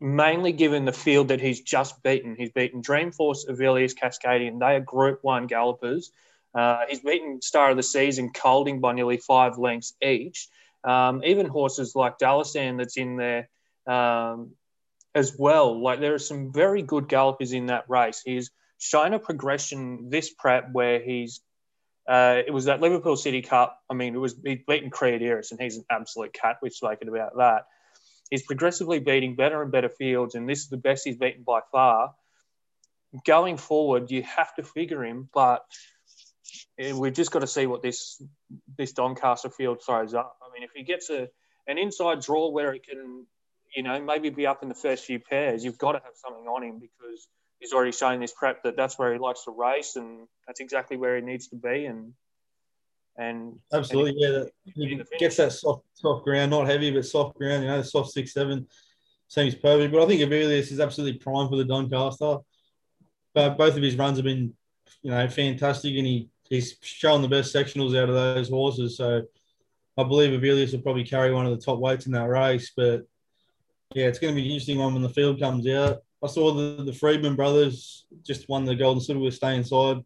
[0.00, 2.34] Mainly given the field that he's just beaten.
[2.36, 4.58] He's beaten Dreamforce, Avilius, Cascadian.
[4.58, 6.10] They are Group One gallopers.
[6.54, 10.48] Uh, he's beaten Star of the Seas and Kolding by nearly five lengths each.
[10.84, 13.48] Um, even horses like Dalasan that's in there.
[13.86, 14.52] Um,
[15.14, 15.80] as well.
[15.80, 18.22] Like there are some very good gallopers in that race.
[18.24, 21.40] He's shown a progression this prep where he's
[22.08, 23.78] uh, it was that Liverpool City Cup.
[23.88, 26.56] I mean, it was he's beaten Creaderis, and he's an absolute cat.
[26.60, 27.66] We've spoken about that.
[28.28, 31.60] He's progressively beating better and better fields, and this is the best he's beaten by
[31.70, 32.14] far.
[33.24, 35.64] Going forward, you have to figure him, but
[36.94, 38.22] we've just got to see what this
[38.76, 40.36] this Doncaster field throws up.
[40.42, 41.28] I mean, if he gets a
[41.66, 43.26] an inside draw where he can
[43.74, 46.46] you know, maybe be up in the first few pairs, you've got to have something
[46.46, 47.28] on him because
[47.58, 50.96] he's already shown this prep that that's where he likes to race and that's exactly
[50.96, 51.86] where he needs to be.
[51.86, 52.12] And
[53.16, 57.62] and absolutely, and yeah, he gets that soft, soft ground, not heavy but soft ground.
[57.62, 58.66] You know, the soft six seven
[59.28, 59.92] seems perfect.
[59.92, 62.38] But I think Avilius is absolutely prime for the Doncaster.
[63.34, 64.54] But both of his runs have been,
[65.02, 68.98] you know, fantastic, and he he's shown the best sectionals out of those horses.
[68.98, 69.22] So
[69.96, 72.72] I believe Avilius will probably carry one of the top weights in that race.
[72.76, 73.06] But
[73.94, 76.02] yeah, it's going to be an interesting one when the field comes out.
[76.22, 80.04] I saw the, the Freedman brothers just won the Golden with Stay Inside.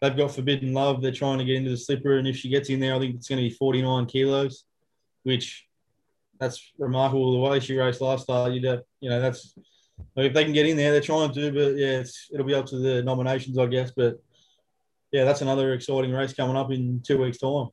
[0.00, 1.02] They've got Forbidden Love.
[1.02, 3.14] They're trying to get into the slipper, and if she gets in there, I think
[3.14, 4.64] it's going to be 49 kilos,
[5.22, 5.68] which
[6.40, 7.32] that's remarkable.
[7.32, 9.54] The way she raced last start, you'd have, you know, that's
[10.16, 11.52] if they can get in there, they're trying to.
[11.52, 12.02] But yeah,
[12.32, 13.92] it'll be up to the nominations, I guess.
[13.94, 14.20] But
[15.12, 17.68] yeah, that's another exciting race coming up in two weeks' time.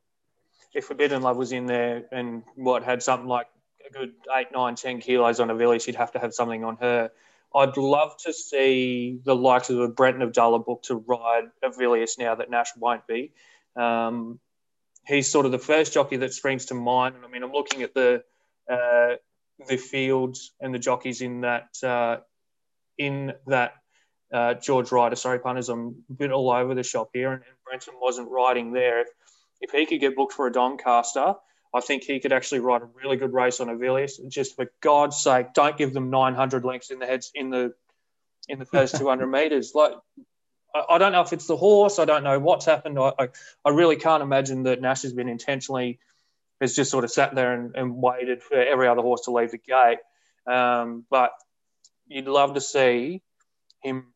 [0.74, 3.48] If Forbidden Love was in there and what had something like
[3.88, 6.78] a good eight, nine, ten kilos on a Avilius, you'd have to have something on
[6.78, 7.12] her.
[7.56, 12.36] I'd love to see the likes of a Brenton Avdulla book to ride Avilius now
[12.36, 13.32] that Nash won't be.
[13.76, 14.40] Um,
[15.08, 17.16] he's sort of the first jockey that springs to mind.
[17.26, 18.24] I mean, I'm looking at the
[18.70, 19.16] uh,
[19.68, 22.18] the fields and the jockeys in that uh,
[22.98, 23.74] in that
[24.32, 25.16] uh, George Ryder.
[25.16, 28.72] Sorry, punters, I'm a bit all over the shop here, and, and Brenton wasn't riding
[28.74, 29.02] there.
[29.02, 29.08] If,
[29.62, 31.36] if he could get booked for a Doncaster,
[31.74, 34.20] I think he could actually ride a really good race on Avilius.
[34.28, 37.74] Just for God's sake, don't give them 900 lengths in the heads in the
[38.48, 39.74] in the first 200 meters.
[39.76, 39.94] Like,
[40.74, 42.00] I, I, don't know if it's the horse.
[42.00, 42.98] I don't know what's happened.
[42.98, 43.28] I, I,
[43.64, 46.00] I, really can't imagine that Nash has been intentionally
[46.60, 49.52] has just sort of sat there and, and waited for every other horse to leave
[49.52, 50.00] the gate.
[50.52, 51.32] Um, but
[52.08, 53.22] you'd love to see
[53.82, 54.08] him,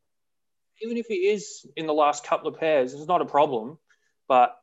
[0.82, 2.94] even if he is in the last couple of pairs.
[2.94, 3.78] It's not a problem,
[4.28, 4.56] but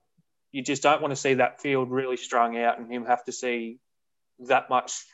[0.52, 3.32] you just don't want to see that field really strung out and him have to
[3.32, 3.78] see
[4.40, 5.04] that much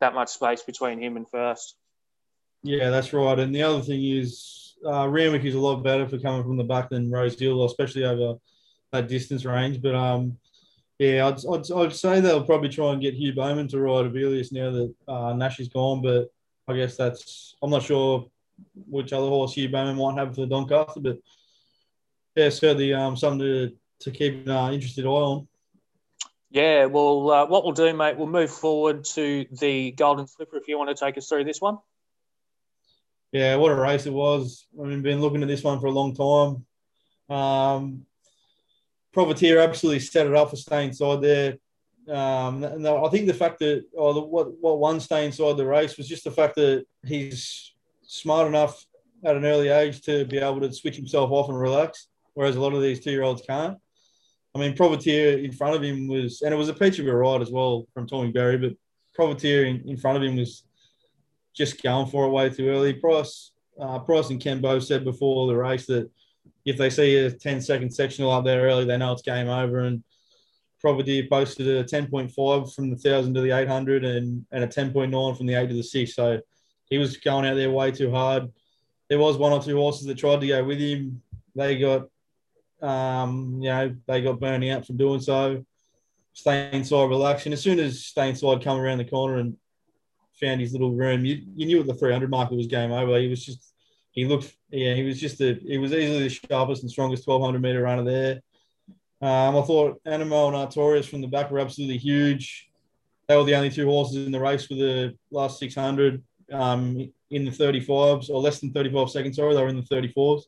[0.00, 1.76] that much space between him and first.
[2.62, 3.38] Yeah, that's right.
[3.38, 6.90] And the other thing is, uh, is a lot better for coming from the back
[6.90, 8.38] than Rose Rosehill, especially over
[8.92, 9.80] that distance range.
[9.80, 10.36] But um,
[10.98, 14.52] yeah, I'd, I'd, I'd say they'll probably try and get Hugh Bowman to ride Avilius
[14.52, 16.30] now that uh, Nash is gone, but
[16.66, 18.26] I guess that's I'm not sure
[18.88, 21.18] which other horse Hugh Bowman might have for the Doncaster, but
[22.36, 25.48] yeah, certainly um, something to, to keep an uh, interested eye on.
[26.50, 30.68] Yeah, well, uh, what we'll do, mate, we'll move forward to the Golden Slipper if
[30.68, 31.78] you want to take us through this one.
[33.32, 34.66] Yeah, what a race it was.
[34.80, 37.36] I mean, been looking at this one for a long time.
[37.36, 38.06] Um,
[39.12, 41.58] Privateer absolutely set it up for staying inside there.
[42.08, 45.66] Um, and I think the fact that oh, the, what what won stay inside the
[45.66, 47.73] race was just the fact that he's
[48.06, 48.84] smart enough
[49.24, 52.60] at an early age to be able to switch himself off and relax, whereas a
[52.60, 53.78] lot of these two year olds can't.
[54.54, 57.14] I mean, Privateer in front of him was, and it was a peach of a
[57.14, 58.74] ride as well from Tommy Berry, but
[59.14, 60.64] Privateer in, in front of him was
[61.54, 62.92] just going for it way too early.
[62.92, 66.10] Price, uh, Price and Ken said before the race that
[66.64, 69.80] if they see a 10 second sectional up there early, they know it's game over.
[69.80, 70.02] And
[70.80, 75.46] Privateer posted a 10.5 from the 1000 to the 800 and, and a 10.9 from
[75.46, 76.14] the 8 to the 6.
[76.14, 76.40] So
[76.90, 78.52] he was going out there way too hard.
[79.08, 81.22] There was one or two horses that tried to go with him.
[81.54, 82.08] They got
[82.84, 85.64] um, you know, they got burning out from doing so.
[86.34, 87.46] Stay Inside, relax.
[87.46, 89.56] And as soon as Stay Inside come around the corner and
[90.40, 93.18] found his little room, you, you knew at the 300 marker was game over.
[93.18, 93.72] He was just,
[94.10, 97.62] he looked, yeah, he was just a, he was easily the sharpest and strongest 1200
[97.62, 98.42] meter runner there.
[99.22, 102.68] Um, I thought Anamoe and Artorias from the back were absolutely huge.
[103.28, 107.44] They were the only two horses in the race for the last 600 um, in
[107.44, 109.36] the 35s or less than 35 seconds.
[109.36, 110.42] Sorry, they were in the 34s.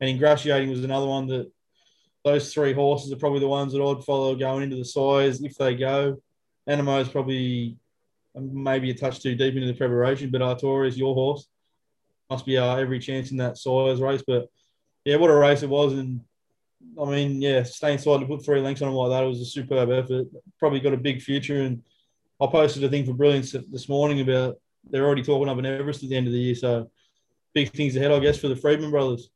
[0.00, 1.50] And Ingratiating was another one that
[2.24, 5.56] those three horses are probably the ones that I'd follow going into the Sires if
[5.56, 6.20] they go.
[6.68, 7.76] Anamoe is probably
[8.34, 11.48] maybe a touch too deep into the preparation, but Artora is your horse.
[12.28, 14.22] Must be uh, every chance in that Sires race.
[14.26, 14.48] But
[15.04, 15.94] yeah, what a race it was.
[15.94, 16.20] And
[17.00, 19.44] I mean, yeah, Stay Inside to put three lengths on him like that was a
[19.44, 20.26] superb effort.
[20.58, 21.62] Probably got a big future.
[21.62, 21.82] And
[22.40, 26.02] I posted a thing for Brilliance this morning about they're already talking up in Everest
[26.02, 26.54] at the end of the year.
[26.54, 26.90] So
[27.54, 29.30] big things ahead, I guess, for the Freedman brothers.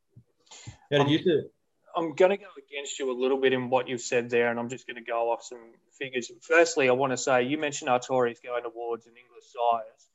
[0.91, 1.53] How did um, you see it?
[1.97, 4.59] I'm going to go against you a little bit in what you've said there, and
[4.59, 5.61] I'm just going to go off some
[5.99, 6.31] figures.
[6.43, 10.09] Firstly, I want to say you mentioned Artorias going towards an Inglis sires,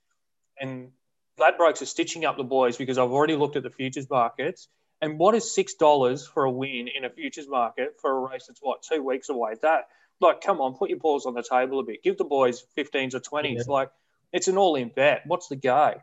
[0.60, 0.92] and
[1.40, 4.68] Ladbrokes are stitching up the boys because I've already looked at the futures markets.
[5.02, 8.48] And what is six dollars for a win in a futures market for a race
[8.48, 9.54] that's what two weeks away?
[9.62, 9.88] That
[10.20, 12.04] like, come on, put your balls on the table a bit.
[12.04, 13.56] Give the boys 15s or 20s.
[13.56, 13.62] Yeah.
[13.68, 13.92] Like,
[14.32, 15.24] it's an all-in bet.
[15.26, 15.96] What's the go?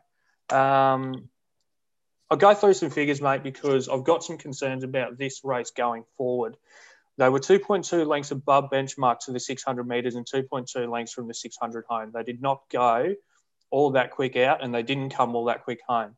[0.49, 1.29] Um,
[2.29, 6.03] I'll go through some figures, mate, because I've got some concerns about this race going
[6.17, 6.57] forward.
[7.17, 11.33] They were 2.2 lengths above benchmark to the 600 metres and 2.2 lengths from the
[11.33, 12.11] 600 home.
[12.13, 13.15] They did not go
[13.71, 16.15] all that quick out and they didn't come all that quick home.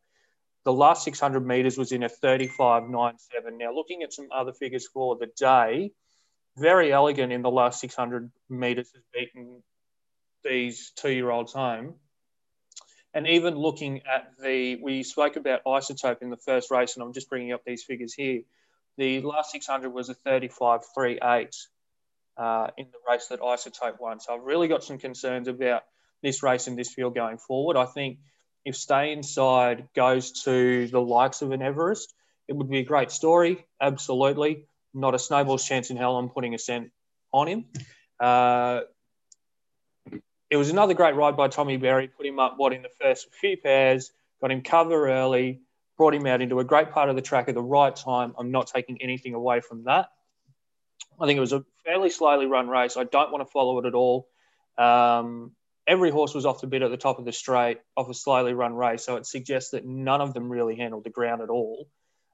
[0.65, 3.13] The last 600 metres was in a 35.97.
[3.57, 5.93] Now, looking at some other figures for the day,
[6.57, 9.63] Very Elegant in the last 600 metres has beaten
[10.43, 11.95] these two year olds home
[13.13, 17.13] and even looking at the, we spoke about isotope in the first race, and I'm
[17.13, 18.41] just bringing up these figures here.
[18.97, 21.55] The last 600 was a 35.38
[22.37, 24.19] uh, in the race that isotope won.
[24.19, 25.83] So I've really got some concerns about
[26.21, 27.77] this race in this field going forward.
[27.77, 28.19] I think
[28.65, 32.13] if Stay Inside goes to the likes of an Everest,
[32.47, 33.65] it would be a great story.
[33.81, 34.65] Absolutely.
[34.93, 36.91] Not a snowball's chance in hell I'm putting a cent
[37.31, 37.65] on him.
[38.19, 38.81] Uh,
[40.49, 42.07] it was another great ride by Tommy Berry.
[42.07, 45.61] Put him up what in the first few pairs, got him cover early,
[45.97, 48.33] brought him out into a great part of the track at the right time.
[48.37, 50.09] I'm not taking anything away from that.
[51.19, 52.97] I think it was a fairly slowly run race.
[52.97, 54.27] I don't want to follow it at all.
[54.77, 55.51] Um,
[55.85, 58.53] every horse was off the bit at the top of the straight, off a slowly
[58.53, 59.03] run race.
[59.03, 61.87] So it suggests that none of them really handled the ground at all.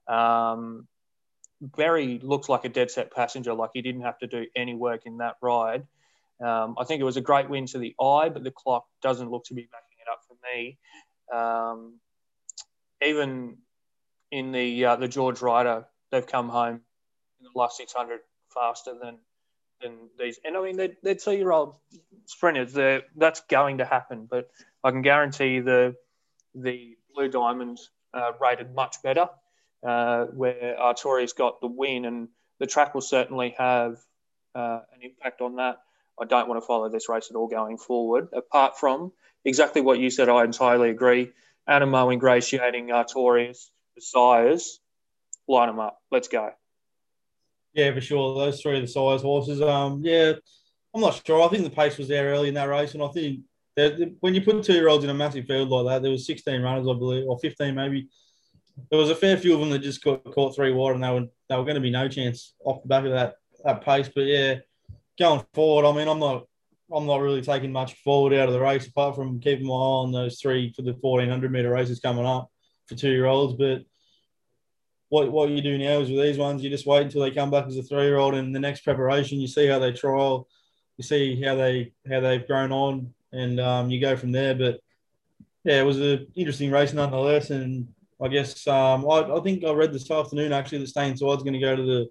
[0.07, 0.87] Um,
[1.61, 5.01] Berry looks like a dead set passenger, like he didn't have to do any work
[5.05, 5.87] in that ride.
[6.43, 9.31] Um, I think it was a great win to the eye, but the clock doesn't
[9.31, 10.77] look to be backing it up for me.
[11.33, 11.99] Um,
[13.01, 13.57] even
[14.31, 16.81] in the uh, the George Ryder, they've come home
[17.39, 18.19] in the last 600
[18.53, 19.17] faster than
[19.81, 20.39] than these.
[20.43, 21.75] And I mean, they're, they're two year old
[22.25, 22.73] sprinters.
[22.73, 24.49] They're, that's going to happen, but
[24.83, 25.95] I can guarantee the
[26.53, 29.29] the Blue Diamonds uh, rated much better,
[29.85, 33.97] uh, where Artorias got the win, and the track will certainly have
[34.53, 35.79] uh, an impact on that.
[36.21, 38.29] I don't want to follow this race at all going forward.
[38.33, 39.11] Apart from
[39.43, 41.31] exactly what you said, I entirely agree.
[41.67, 44.79] Anamoe ingratiating Artorias, the sires,
[45.47, 45.99] line them up.
[46.11, 46.51] Let's go.
[47.73, 48.35] Yeah, for sure.
[48.35, 49.61] Those three of the sires horses.
[49.61, 50.33] Um, yeah,
[50.93, 51.43] I'm not sure.
[51.43, 53.41] I think the pace was there early in that race, and I think
[53.75, 56.25] that when you put two year olds in a massive field like that, there was
[56.25, 58.07] 16 runners, I believe, or 15 maybe.
[58.89, 61.11] There was a fair few of them that just got caught three wide, and they
[61.11, 64.09] were they were going to be no chance off the back of that that pace.
[64.13, 64.55] But yeah,
[65.17, 66.45] going forward, I mean, I'm not
[66.93, 70.03] I'm not really taking much forward out of the race apart from keeping my eye
[70.03, 72.51] on those three for the 1400 meter races coming up
[72.87, 73.55] for two year olds.
[73.55, 73.83] But
[75.09, 77.51] what what you do now is with these ones, you just wait until they come
[77.51, 80.47] back as a three year old, and the next preparation, you see how they trial,
[80.97, 84.55] you see how they how they've grown on, and um, you go from there.
[84.55, 84.79] But
[85.63, 87.87] yeah, it was an interesting race nonetheless, and
[88.21, 91.53] I guess um, I, I think I read this afternoon actually that Stay Inside's going
[91.53, 92.09] to go to the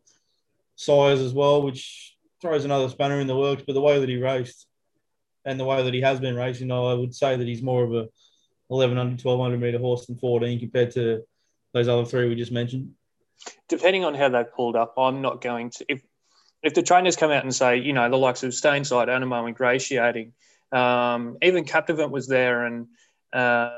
[0.77, 2.14] Sires as well, which
[2.45, 3.63] throws another spanner in the works.
[3.67, 4.67] But the way that he raced
[5.45, 7.93] and the way that he has been racing, I would say that he's more of
[7.93, 8.09] a
[8.69, 11.23] 1100, 1200 meter horse than 14 compared to
[11.73, 12.93] those other three we just mentioned.
[13.69, 15.87] Depending on how they pulled up, I'm not going to.
[15.89, 16.03] If
[16.63, 19.49] if the trainers come out and say, you know, the likes of Stay Inside, Anamoe,
[19.49, 20.33] Ingratiating,
[20.73, 22.87] um, even Captivant was there, and
[23.33, 23.71] uh,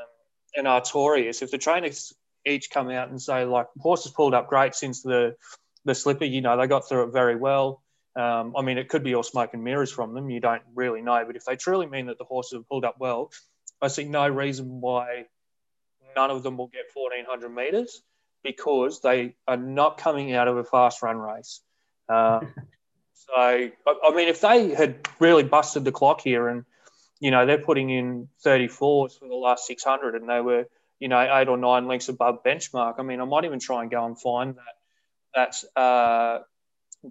[0.57, 1.43] and Artorias.
[1.43, 2.13] If the trainers
[2.45, 5.37] each come out and say, like, horses pulled up great since the
[5.85, 7.83] the slipper, you know, they got through it very well.
[8.17, 10.31] Um, I mean, it could be all smoke and mirrors from them.
[10.31, 11.23] You don't really know.
[11.27, 13.31] But if they truly mean that the horses have pulled up well,
[13.81, 15.27] I see no reason why
[16.17, 18.03] none of them will get 1400 metres
[18.43, 21.61] because they are not coming out of a fast run race.
[22.09, 22.55] Um,
[23.15, 26.65] so, I, I, mean, if they had really busted the clock here and,
[27.21, 30.67] you know, they're putting in 34s for the last 600 and they were,
[31.01, 33.91] you know, eight or nine lengths above benchmark, I mean, I might even try and
[33.91, 34.55] go and find
[35.35, 36.39] that, that uh,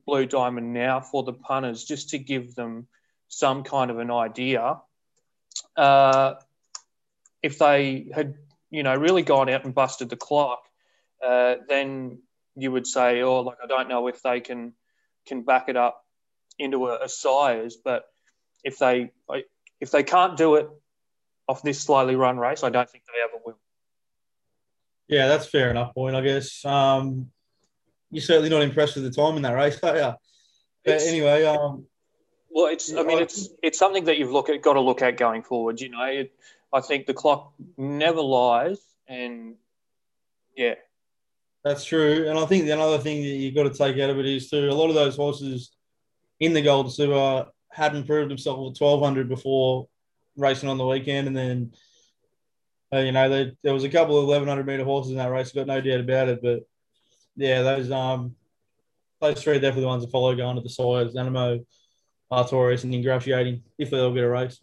[0.06, 2.88] blue diamond now for the punters just to give them
[3.28, 4.80] some kind of an idea.
[5.76, 6.36] Uh,
[7.42, 8.36] if they had,
[8.70, 10.64] you know, really gone out and busted the clock,
[11.26, 12.20] uh, then
[12.56, 14.74] you would say, oh, like I don't know if they can
[15.28, 16.06] can back it up
[16.60, 18.06] into a, a but
[18.64, 19.12] if they
[19.80, 20.70] if they can't do it
[21.48, 23.60] off this slightly run race, I don't think they ever will.
[25.08, 26.66] Yeah, that's fair enough point, I guess.
[26.66, 27.32] Um,
[28.12, 30.14] you're certainly not impressed with the time in that race, are you?
[30.84, 31.86] But it's, anyway, um,
[32.50, 35.18] well, it's I mean, it's it's something that you've look at, got to look at
[35.18, 35.82] going forward.
[35.82, 36.34] You know, it,
[36.72, 39.56] I think the clock never lies, and
[40.56, 40.76] yeah,
[41.64, 42.30] that's true.
[42.30, 44.50] And I think the another thing that you've got to take out of it is
[44.50, 45.72] too a lot of those horses
[46.40, 49.88] in the Gold Slipper hadn't proved themselves at twelve hundred before
[50.38, 51.74] racing on the weekend, and then
[52.94, 55.32] uh, you know they, there was a couple of eleven hundred meter horses in that
[55.32, 55.52] race.
[55.52, 56.42] Got no doubt about it.
[56.42, 56.68] But
[57.36, 58.36] yeah, those um
[59.22, 61.16] those three are definitely the ones that follow going to the Sires.
[61.16, 61.66] Anamoe,
[62.32, 64.60] Artorias, and Ingratiating if they'll get a race.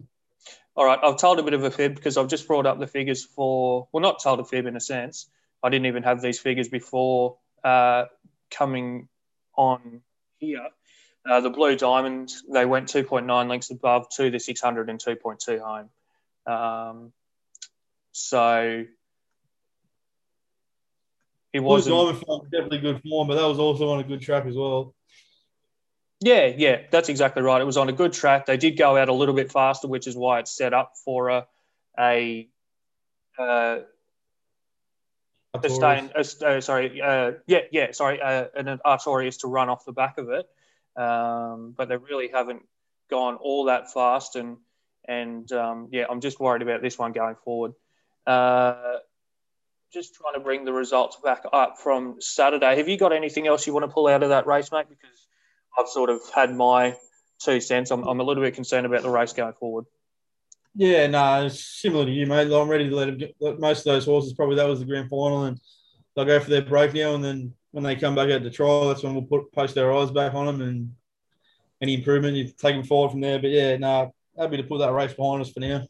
[0.75, 2.87] All right, I've told a bit of a fib because I've just brought up the
[2.87, 5.29] figures for, well, not told a fib in a sense.
[5.63, 8.07] I didn't even have these figures before uh,
[8.51, 9.09] coming
[9.55, 10.01] on
[10.39, 10.69] here.
[11.29, 15.91] Uh, the Blue Diamond, they went 2.9 lengths above to the 600 and 2.2 home.
[16.53, 17.13] Um,
[18.13, 18.85] so
[21.53, 21.87] it was
[22.51, 24.95] definitely good form, but that was also on a good track as well.
[26.21, 27.61] Yeah, yeah, that's exactly right.
[27.61, 28.47] It was on a good track.
[28.47, 31.29] They did go out a little bit faster, which is why it's set up for
[31.29, 31.47] a
[31.99, 32.49] a,
[33.39, 33.79] uh,
[35.55, 39.93] a stain, uh, sorry, uh, yeah, yeah, sorry, uh, an Artorias to run off the
[39.93, 40.49] back of it.
[40.97, 42.63] Um, but they really haven't
[43.11, 44.59] gone all that fast, and
[45.07, 47.73] and um, yeah, I'm just worried about this one going forward.
[49.93, 52.77] Just trying to bring the results back up from Saturday.
[52.77, 54.87] Have you got anything else you want to pull out of that race, mate?
[54.89, 55.27] Because
[55.79, 56.97] I've sort of had my
[57.39, 57.91] two cents.
[57.91, 59.85] I'm, I'm a little bit concerned about the race going forward.
[60.75, 62.51] Yeah, no, similar to you, mate.
[62.51, 64.33] I'm ready to let them get most of those horses.
[64.33, 65.61] Probably that was the grand final, and
[66.17, 67.15] they'll go for their break now.
[67.15, 69.93] And then when they come back out to trial, that's when we'll put post our
[69.93, 70.95] eyes back on them and
[71.83, 73.39] any improvement you take them forward from there.
[73.39, 75.87] But yeah, no, happy to put that race behind us for now.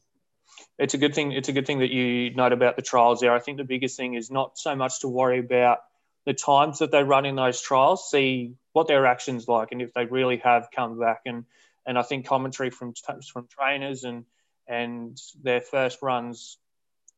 [0.78, 1.32] It's a good thing.
[1.32, 3.32] It's a good thing that you note about the trials there.
[3.32, 5.78] I think the biggest thing is not so much to worry about
[6.24, 8.10] the times that they run in those trials.
[8.10, 11.44] See what their actions like and if they really have come back and
[11.84, 12.94] and I think commentary from
[13.32, 14.24] from trainers and
[14.66, 16.58] and their first runs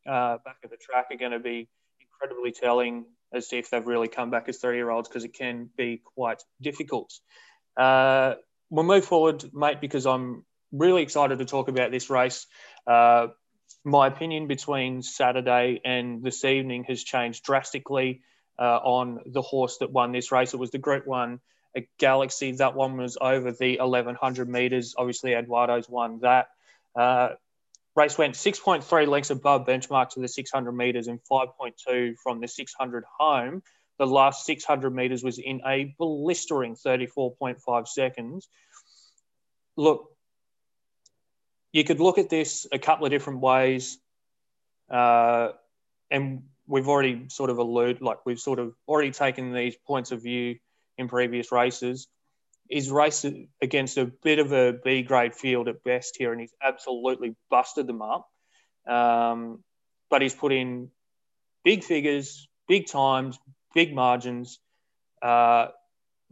[0.07, 1.69] uh, back at the track are going to be
[2.01, 5.35] incredibly telling as to if they've really come back as three year olds because it
[5.35, 7.13] can be quite difficult.
[7.77, 8.35] Uh,
[8.71, 10.45] we'll move forward, mate, because I'm
[10.75, 12.47] really excited to talk about this race.
[12.87, 13.29] Uh,
[13.85, 18.23] my opinion between Saturday and this evening has changed drastically
[18.59, 20.55] uh, on the horse that won this race.
[20.55, 21.41] It was the Group One
[21.77, 22.53] a Galaxy.
[22.53, 24.95] That one was over the 1100 meters.
[24.97, 26.49] Obviously, Eduardo's won that.
[26.95, 27.31] Uh,
[27.97, 33.05] race went 6.3 lengths above benchmark to the 600 meters and 5.2 from the 600
[33.19, 33.63] home.
[33.99, 38.49] The last 600 meters was in a blistering 34.5 seconds.
[39.77, 40.14] Look,
[41.75, 43.99] you could look at this a couple of different ways.
[44.89, 45.49] Uh,
[46.09, 50.23] and we've already sort of alluded, like we've sort of already taken these points of
[50.23, 50.57] view
[50.97, 52.07] in previous races.
[52.69, 53.27] he's raced
[53.61, 57.89] against a bit of a B grade field at best here, and he's absolutely busted
[57.89, 58.31] them up.
[58.87, 59.65] Um,
[60.09, 60.91] but he's put in
[61.65, 63.37] big figures, big times,
[63.75, 64.61] big margins.
[65.21, 65.69] Uh,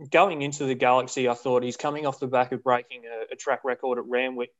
[0.09, 3.36] going into the Galaxy, I thought he's coming off the back of breaking a, a,
[3.36, 4.51] track record at Randwick.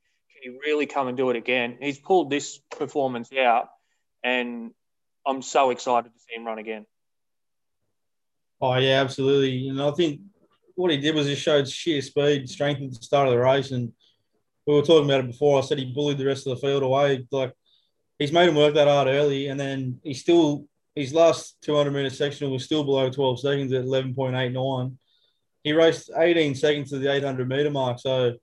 [0.43, 1.77] He really come and do it again?
[1.79, 3.69] He's pulled this performance out,
[4.23, 4.71] and
[5.25, 6.85] I'm so excited to see him run again.
[8.59, 9.69] Oh yeah, absolutely.
[9.69, 10.19] And I think
[10.75, 13.71] what he did was he showed sheer speed, strength at the start of the race,
[13.71, 13.93] and
[14.67, 15.59] we were talking about it before.
[15.59, 17.25] I said he bullied the rest of the field away.
[17.31, 17.53] Like
[18.19, 22.09] he's made him work that hard early, and then he still his last 200 meter
[22.09, 24.95] sectional was still below 12 seconds at 11.89.
[25.63, 28.33] He raced 18 seconds to the 800 meter mark, so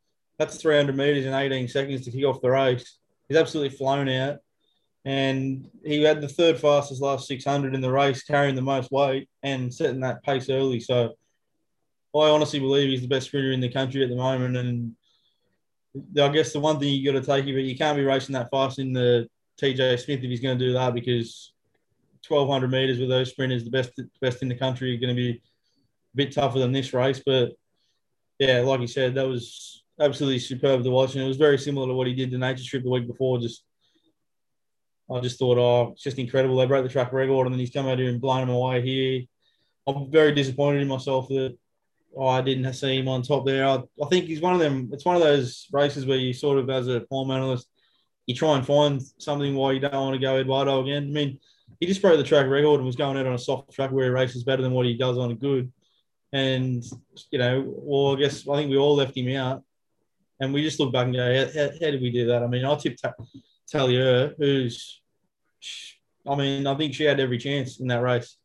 [0.41, 2.97] that's 300 meters in 18 seconds to kick off the race.
[3.29, 4.39] He's absolutely flown out,
[5.05, 9.29] and he had the third fastest last 600 in the race, carrying the most weight
[9.43, 10.81] and setting that pace early.
[10.81, 11.13] So
[12.15, 14.97] I honestly believe he's the best sprinter in the country at the moment, and
[16.19, 18.51] I guess the one thing you got to take, but you can't be racing that
[18.51, 19.29] fast in the
[19.61, 21.53] TJ Smith if he's going to do that because
[22.27, 25.33] 1200 meters with those sprinters, the best best in the country, are going to be
[25.33, 27.21] a bit tougher than this race.
[27.25, 27.53] But
[28.39, 31.87] yeah, like you said, that was absolutely superb to watch, and it was very similar
[31.87, 33.39] to what he did the Nature Strip the week before.
[33.39, 33.65] Just
[35.11, 36.57] I just thought, oh, it's just incredible.
[36.57, 38.83] They broke the track record, and then he's come out here and blown them away
[38.83, 39.23] here.
[39.87, 41.57] I'm very disappointed in myself that
[42.17, 43.67] oh, I didn't see him on top there.
[43.67, 44.91] I, I think he's one of them.
[44.93, 47.69] It's one of those races where you sort of, as a form analyst,
[48.27, 51.05] you try and find something why you don't want to go Eduardo again.
[51.05, 51.39] I mean,
[51.79, 54.05] he just broke the track record and was going out on a soft track where
[54.05, 55.73] he races better than what he does on a good.
[56.33, 56.85] And,
[57.31, 59.65] you know, well, I guess I think we all left him out.
[60.41, 62.43] And we just look back and go, how, how, did we do that?
[62.43, 63.05] I mean, I tipped
[63.71, 65.01] Talier, who's,
[66.27, 68.37] I mean, I think she had every chance in that race.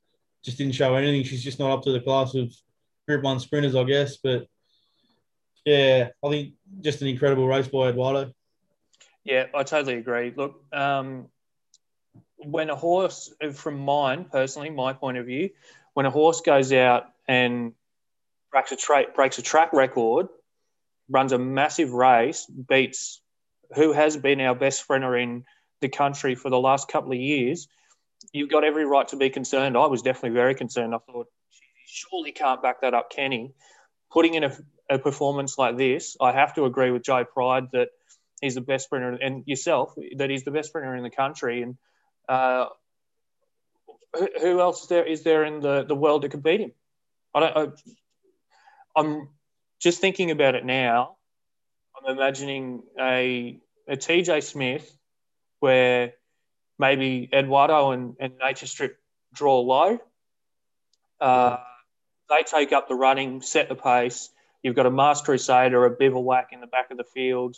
[0.44, 1.24] Just didn't show anything.
[1.24, 2.54] She's just not up to the class of
[3.08, 4.18] Group One sprinters, I guess.
[4.18, 4.48] But
[5.64, 8.32] yeah, I think just an incredible race by Eduardo.
[9.24, 10.34] Yeah, I totally agree.
[10.36, 11.30] Look, um,
[12.38, 15.50] when a horse, from mine personally, my point of view,
[15.94, 17.74] when a horse goes out and
[18.52, 20.28] breaks a, tra- breaks a track record,
[21.10, 23.22] runs a massive race, beats
[23.76, 25.44] who has been our best sprinter in
[25.82, 27.68] the country for the last couple of years,
[28.34, 29.78] you've got every right to be concerned.
[29.78, 30.96] I was definitely very concerned.
[30.96, 31.28] I thought,
[31.86, 33.54] surely can't back that up, Kenny.
[34.12, 34.58] Putting in a,
[34.90, 37.90] a performance like this, I have to agree with Joe Pride that
[38.42, 41.64] he's the best sprinter, and yourself that he's the best sprinter in the country.
[41.64, 41.78] And
[42.30, 42.68] uh,
[44.18, 46.72] who, who, else there is there in the, the world that could beat him?
[47.34, 47.58] I don't.
[47.58, 49.30] I, I'm
[49.86, 51.16] just thinking about it now.
[51.96, 54.98] I'm imagining a a TJ Smith
[55.60, 56.14] where
[56.80, 58.98] maybe Eduardo and, and Nature Strip
[59.32, 60.00] draw low.
[61.22, 61.58] Uh,
[62.32, 64.30] they take up the running, set the pace.
[64.64, 67.56] You've got a Masked Crusader, a Bivouac in the back of the field.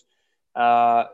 [0.54, 1.06] Uh,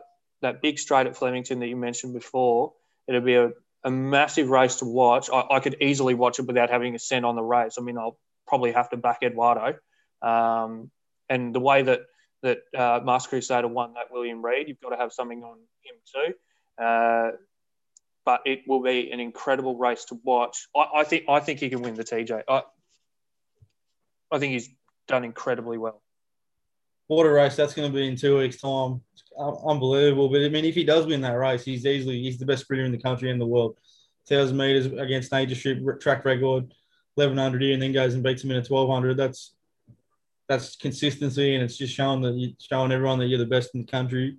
[0.42, 2.72] that big straight at Flemington that you mentioned before,
[3.06, 3.52] it'll be a,
[3.84, 5.30] a massive race to watch.
[5.32, 7.76] I, I, could easily watch it without having a cent on the race.
[7.78, 9.78] I mean, I'll probably have to back Eduardo.
[10.20, 10.90] Um,
[11.28, 12.00] and the way that
[12.42, 15.96] that uh, Masked Crusader won that William Reid, you've got to have something on him
[16.14, 16.84] too.
[16.84, 17.30] Uh,
[18.24, 20.68] but it will be an incredible race to watch.
[20.76, 22.42] I, I think I think he can win the TJ.
[22.48, 22.62] I,
[24.30, 24.68] I think he's
[25.08, 26.02] done incredibly well.
[27.06, 29.02] What a race that's going to be in two weeks' time.
[29.38, 30.28] Unbelievable.
[30.28, 32.84] But I mean, if he does win that race, he's easily he's the best sprinter
[32.84, 33.76] in the country and the world.
[34.26, 36.72] Thousand meters against Nature Strip track record,
[37.16, 39.18] eleven hundred here, and then goes and beats him in a twelve hundred.
[39.18, 39.53] That's
[40.48, 43.80] that's consistency, and it's just showing that you showing everyone that you're the best in
[43.80, 44.36] the country.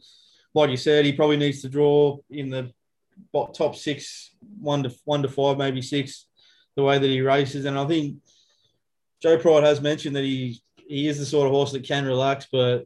[0.53, 2.71] Like you said, he probably needs to draw in the
[3.53, 6.27] top six, one to one to five, maybe six,
[6.75, 7.65] the way that he races.
[7.65, 8.17] And I think
[9.21, 12.47] Joe Pride has mentioned that he he is the sort of horse that can relax,
[12.51, 12.85] but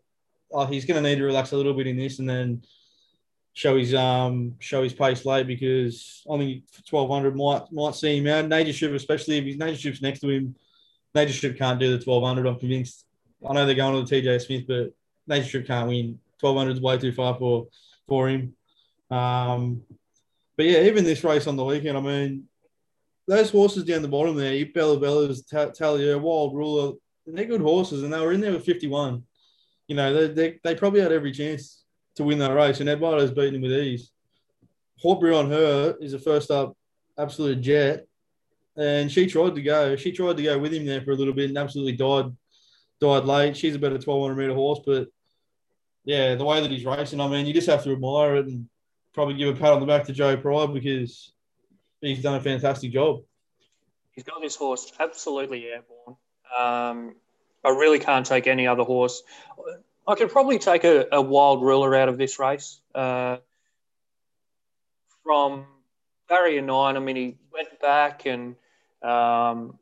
[0.52, 2.62] oh, he's going to need to relax a little bit in this and then
[3.54, 8.18] show his um show his pace late because I think twelve hundred might might see
[8.18, 8.48] him out.
[8.48, 10.56] Nature Strip, especially if his Nature Strip's next to him,
[11.14, 12.48] Nature Strip can't do the twelve hundred.
[12.48, 13.06] I'm convinced.
[13.48, 14.94] I know they're going to the TJ Smith, but
[15.28, 16.20] Nature Strip can't win.
[16.40, 17.68] Twelve hundred is way too far for
[18.08, 18.54] for him.
[19.10, 19.84] Um,
[20.58, 22.44] but yeah, even this race on the weekend, I mean,
[23.28, 26.94] those horses down the bottom there, Bella Bella's, Talia, Wild Ruler,
[27.26, 29.24] they're good horses, and they were in there with 51.
[29.88, 31.84] You know, they, they, they probably had every chance
[32.16, 34.12] to win that race, and Eduardo's beaten him with ease.
[35.02, 36.76] Horbury on her is a first up
[37.18, 38.06] absolute jet,
[38.76, 39.96] and she tried to go.
[39.96, 42.36] She tried to go with him there for a little bit and absolutely died
[43.00, 43.58] died late.
[43.58, 45.08] She's about a 1200 meter horse, but
[46.06, 48.68] yeah, the way that he's racing, I mean, you just have to admire it and
[49.14, 51.32] probably give a pat on the back to Joe Pride because
[52.02, 53.22] he's done a fantastic job.
[54.12, 56.18] He's got this horse absolutely airborne.
[56.58, 57.16] Um,
[57.64, 59.22] I really can't take any other horse.
[60.08, 62.82] I could probably take a, a wild ruler out of this race.
[62.96, 63.38] Uh,
[65.24, 65.66] from
[66.28, 68.56] barrier nine, I mean, he went back and
[69.04, 69.78] um,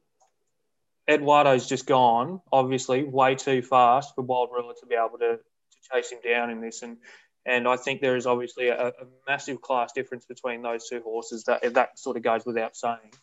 [1.07, 5.77] Eduardo's just gone, obviously, way too fast for Wild Ruler to be able to, to
[5.91, 6.81] chase him down in this.
[6.81, 6.97] And
[7.45, 8.91] and I think there is obviously a, a
[9.25, 11.45] massive class difference between those two horses.
[11.45, 13.13] That that sort of goes without saying.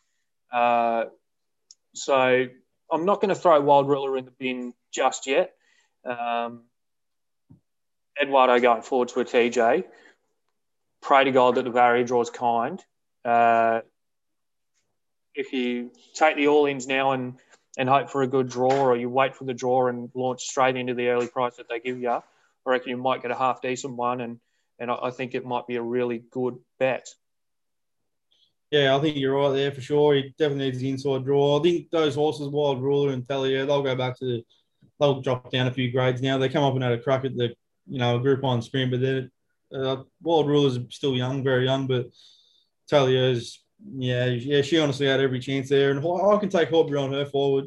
[0.50, 1.04] Uh,
[1.94, 2.46] so
[2.90, 5.52] I'm not going to throw Wild Ruler in the bin just yet.
[6.04, 6.62] Um,
[8.20, 9.84] Eduardo going forward to a TJ.
[11.02, 12.82] Pray to God that the barrier draws kind.
[13.24, 13.80] Uh,
[15.34, 17.34] if you take the all ins now and
[17.76, 20.76] and hope for a good draw, or you wait for the draw and launch straight
[20.76, 22.22] into the early price that they give you, I
[22.64, 24.38] reckon you might get a half decent one, and
[24.78, 27.06] and I think it might be a really good bet.
[28.70, 30.14] Yeah, I think you're right there for sure.
[30.14, 31.60] He definitely needs the inside draw.
[31.60, 34.44] I think those horses, Wild Ruler and Talia, they'll go back to the,
[34.98, 36.38] they'll drop down a few grades now.
[36.38, 37.54] They come up and had a crack at the,
[37.86, 39.30] you know, Group One sprint, but then
[39.72, 42.06] uh, Wild Ruler's still young, very young, but
[42.88, 43.62] Talia's
[43.92, 47.26] yeah, yeah, she honestly had every chance there, and I can take Hobby on her
[47.26, 47.66] forward.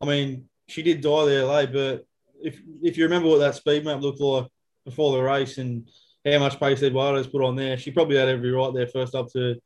[0.00, 2.04] I mean, she did die there late, but
[2.42, 4.46] if if you remember what that speed map looked like
[4.84, 5.88] before the race and
[6.26, 9.30] how much pace Eduardo's put on there, she probably had every right there first up
[9.32, 9.56] to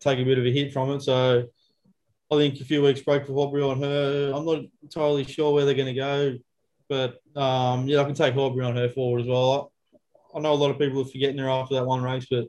[0.00, 1.02] take a bit of a hit from it.
[1.02, 1.44] So
[2.30, 4.32] I think a few weeks break for Hobby on her.
[4.34, 6.34] I'm not entirely sure where they're going to go,
[6.88, 9.72] but um, yeah, I can take Hobby on her forward as well.
[10.34, 12.46] I, I know a lot of people are forgetting her after that one race, but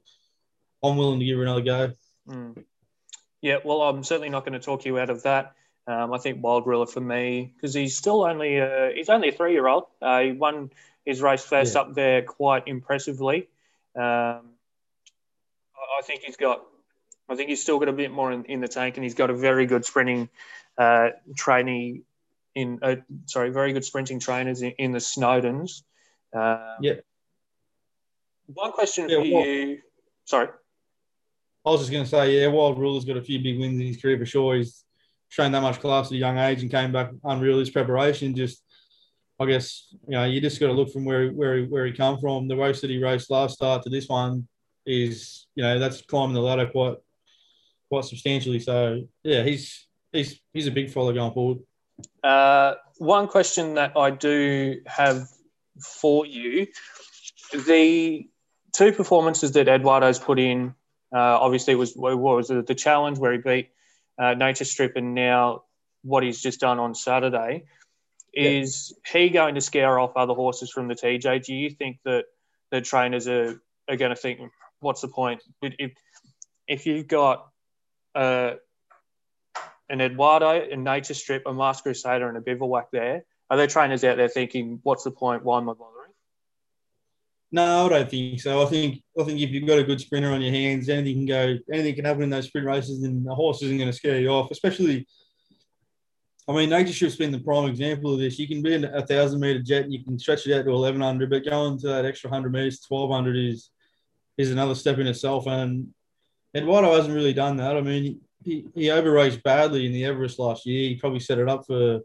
[0.83, 1.91] I'm willing to give her another go.
[2.27, 2.63] Mm.
[3.41, 5.53] Yeah, well, I'm certainly not going to talk you out of that.
[5.87, 9.31] Um, I think Wild Ruler for me because he's still only uh, he's only a
[9.31, 9.85] three year old.
[10.01, 10.69] Uh, he won
[11.05, 11.81] his race first yeah.
[11.81, 13.47] up there quite impressively.
[13.95, 14.51] Um,
[15.97, 16.63] I think he's got.
[17.29, 19.29] I think he's still got a bit more in, in the tank, and he's got
[19.29, 20.29] a very good sprinting
[20.77, 22.01] uh, trainee
[22.53, 22.79] in.
[22.81, 25.83] Uh, sorry, very good sprinting trainers in, in the Snowdens.
[26.33, 26.93] Um, yeah.
[28.47, 29.79] One question yeah, for you.
[30.25, 30.49] Sorry.
[31.67, 33.87] I was just going to say, yeah, Wild Ruler's got a few big wins in
[33.87, 34.55] his career for sure.
[34.55, 34.85] He's
[35.27, 38.33] shown that much class at a young age and came back unreal his preparation.
[38.33, 38.63] Just,
[39.37, 42.19] I guess, you know, you just got to look from where where where he come
[42.19, 42.47] from.
[42.47, 44.47] The race that he raced last start to this one
[44.85, 46.95] is, you know, that's climbing the ladder quite
[47.89, 48.61] quite substantially.
[48.61, 51.57] So yeah, he's he's he's a big follow going forward.
[52.23, 55.27] Uh, one question that I do have
[55.81, 56.67] for you:
[57.51, 58.25] the
[58.71, 60.73] two performances that Eduardo's put in
[61.13, 63.69] uh, obviously, was what was it, the challenge where he beat
[64.19, 65.63] uh, Nature Strip, and now
[66.03, 67.65] what he's just done on Saturday.
[68.33, 69.21] Is yeah.
[69.21, 71.43] he going to scare off other horses from the TJ?
[71.43, 72.25] Do you think that
[72.71, 74.39] the trainers are, are going to think,
[74.79, 75.41] what's the point?
[75.61, 75.93] If,
[76.67, 77.47] if you've got
[78.13, 78.51] uh,
[79.89, 84.03] an Eduardo, a Nature Strip, a Masked Crusader, and a Bivouac there, are there trainers
[84.03, 85.43] out there thinking, what's the point?
[85.43, 85.96] Why am I bothering?
[87.49, 88.61] No, I don't think so.
[88.61, 91.25] I think I think if you've got a good sprinter on your hands, anything can
[91.25, 94.19] go, anything can happen in those sprint races, and the horse isn't going to scare
[94.19, 94.51] you off.
[94.51, 95.07] Especially,
[96.47, 98.37] I mean, Nature Strip's been the prime example of this.
[98.37, 100.71] You can be in a thousand meter jet, and you can stretch it out to
[100.71, 103.69] eleven hundred, but going to that extra hundred meters, twelve hundred is
[104.37, 105.47] is another step in itself.
[105.47, 105.93] And
[106.53, 107.77] Eduardo hasn't really done that.
[107.77, 110.89] I mean, he, he over raced badly in the Everest last year.
[110.89, 112.01] He probably set it up for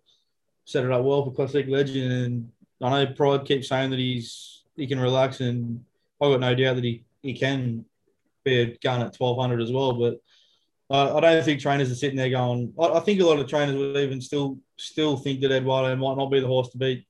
[0.66, 4.61] set it up well for Classic Legend, and I know Pride keeps saying that he's
[4.76, 5.84] he can relax, and
[6.20, 7.84] I've got no doubt that he, he can
[8.44, 9.92] be a gun at twelve hundred as well.
[9.92, 10.20] But
[10.90, 12.72] I, I don't think trainers are sitting there going.
[12.78, 16.16] I, I, think a lot of trainers would even still still think that Eduardo might
[16.16, 17.06] not be the horse to beat,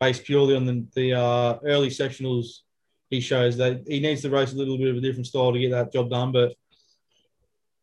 [0.00, 2.60] based purely on the, the uh, early sectionals
[3.10, 5.58] he shows that he needs to race a little bit of a different style to
[5.58, 6.32] get that job done.
[6.32, 6.54] But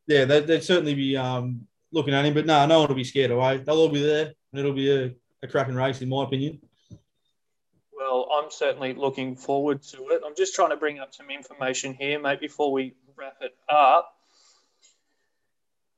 [0.08, 2.34] yeah, they'd, they'd certainly be um, looking at him.
[2.34, 3.58] But no, no one will be scared away.
[3.58, 5.14] They'll all be there, and it'll be a,
[5.44, 6.60] a cracking race, in my opinion.
[8.16, 10.22] Well, I'm certainly looking forward to it.
[10.26, 14.16] I'm just trying to bring up some information here, mate, before we wrap it up,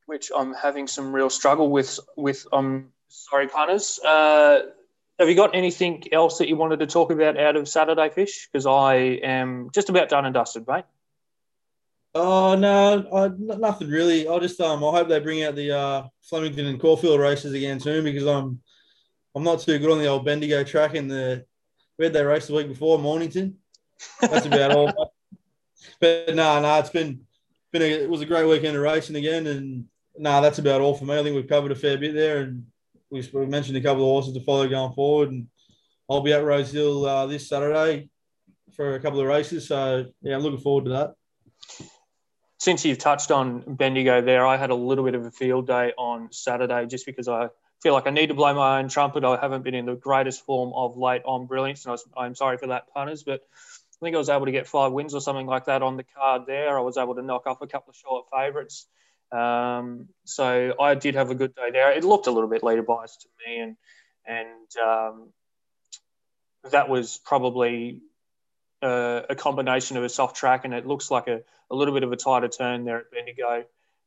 [0.07, 1.99] which I'm having some real struggle with.
[2.15, 3.99] With um, sorry, punters.
[4.03, 4.61] Uh,
[5.19, 8.49] have you got anything else that you wanted to talk about out of Saturday Fish?
[8.51, 10.85] Because I am just about done and dusted, mate.
[12.15, 14.27] Oh no, nothing really.
[14.27, 17.79] I just um, I hope they bring out the uh, Flemington and Caulfield races again
[17.79, 18.59] soon because I'm
[19.35, 21.45] I'm not too good on the old Bendigo track and the
[21.97, 23.57] we had that race the week before, Mornington.
[24.21, 25.13] That's about all.
[26.01, 27.21] But no, nah, no, nah, it's been
[27.71, 29.85] been a, it was a great weekend of racing again, and
[30.17, 31.17] no, nah, that's about all for me.
[31.17, 32.65] I think we've covered a fair bit there, and
[33.09, 35.47] we, we mentioned a couple of horses to follow going forward, and
[36.09, 38.09] I'll be at Rosehill uh, this Saturday
[38.75, 39.67] for a couple of races.
[39.67, 41.13] So yeah, I'm looking forward to that.
[42.59, 45.93] Since you've touched on Bendigo there, I had a little bit of a field day
[45.97, 47.49] on Saturday just because I
[47.81, 49.23] feel like I need to blow my own trumpet.
[49.23, 52.57] I haven't been in the greatest form of late on brilliance, and I am sorry
[52.57, 53.23] for that, punters.
[53.23, 55.97] But I think I was able to get five wins or something like that on
[55.97, 56.77] the card there.
[56.77, 58.87] I was able to knock off a couple of short favourites.
[59.31, 61.91] Um, so I did have a good day there.
[61.91, 63.75] It looked a little bit leader biased to me, and
[64.25, 65.29] and um,
[66.71, 68.01] that was probably
[68.81, 72.03] uh, a combination of a soft track, and it looks like a, a little bit
[72.03, 73.65] of a tighter turn there at Bendigo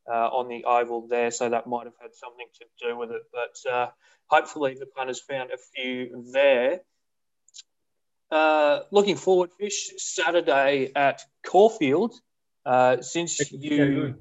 [0.09, 3.23] uh, on the oval there, so that might have had something to do with it.
[3.33, 3.91] But uh,
[4.27, 6.81] hopefully the punters found a few there.
[8.31, 12.15] Uh, looking forward, Fish Saturday at Caulfield.
[12.65, 14.17] Uh, since you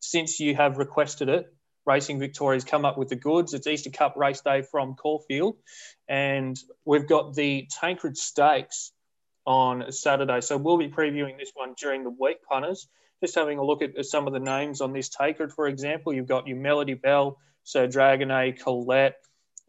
[0.00, 1.54] since you have requested it,
[1.84, 3.54] Racing Victoria's come up with the goods.
[3.54, 5.56] It's Easter Cup race day from Caulfield,
[6.08, 8.92] and we've got the Tancred Stakes
[9.44, 10.40] on Saturday.
[10.40, 12.88] So we'll be previewing this one during the week, punters.
[13.22, 16.12] Just having a look at some of the names on this Tancred, for example.
[16.12, 19.16] You've got your Melody Belle, Sir Dragonet, Colette,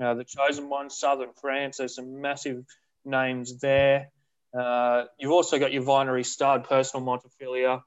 [0.01, 1.77] uh, the Chosen One, Southern France.
[1.77, 2.65] There's some massive
[3.05, 4.09] names there.
[4.57, 7.83] Uh, you've also got your Vinery Stud, Personal Montefilia,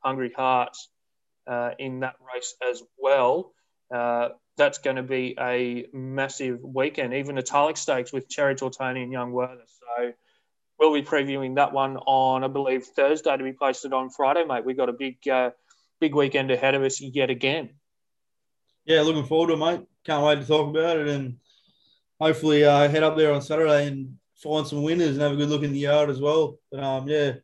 [0.00, 0.88] Hungry Hearts
[1.46, 3.52] uh, in that race as well.
[3.94, 7.14] Uh, that's going to be a massive weekend.
[7.14, 9.64] Even Italic Stakes with Cherry Tortoni and Young Werther.
[9.66, 10.12] So
[10.78, 14.64] we'll be previewing that one on, I believe, Thursday to be posted on Friday, mate.
[14.64, 15.50] We've got a big, uh,
[16.00, 17.70] big weekend ahead of us yet again.
[18.84, 19.86] Yeah, looking forward to it, mate.
[20.04, 21.38] Can't wait to talk about it and
[22.20, 25.48] hopefully uh, head up there on Saturday and find some winners and have a good
[25.48, 26.58] look in the yard as well.
[26.70, 27.34] But, um, yeah,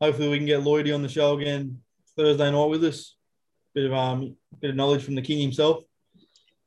[0.00, 1.80] hopefully we can get Lloydie on the show again
[2.16, 3.14] Thursday night with us.
[3.74, 5.84] Bit of um, bit of knowledge from the king himself.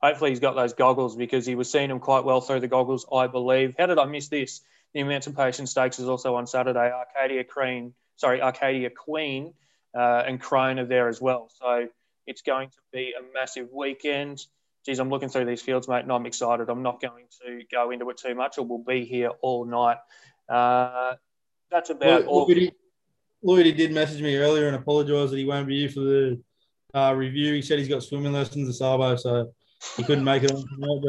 [0.01, 3.05] Hopefully he's got those goggles because he was seeing them quite well through the goggles,
[3.11, 3.75] I believe.
[3.77, 4.61] How did I miss this?
[4.95, 6.89] The Emancipation Stakes is also on Saturday.
[6.89, 9.53] Arcadia Queen, sorry, Arcadia Queen,
[9.93, 11.51] uh, and Crone are there as well.
[11.53, 11.89] So
[12.25, 14.41] it's going to be a massive weekend.
[14.85, 16.69] Geez, I'm looking through these fields, mate, and I'm excited.
[16.69, 19.97] I'm not going to go into it too much, or we'll be here all night.
[20.47, 21.15] Uh,
[21.69, 22.49] that's about all.
[23.43, 26.41] Lloyd, did message me earlier and apologise that he won't be here for the
[26.93, 27.53] uh, review.
[27.53, 29.51] He said he's got swimming lessons at Sabo, so
[29.97, 31.01] he couldn't make it on tonight,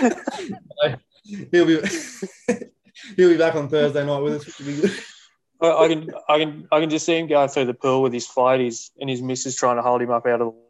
[0.00, 1.80] but he'll be
[3.16, 5.00] he'll be back on Thursday night with us, which will be good.
[5.60, 8.28] I can I can I can just see him going through the pool with his
[8.28, 10.60] flighties and his missus trying to hold him up out of the water.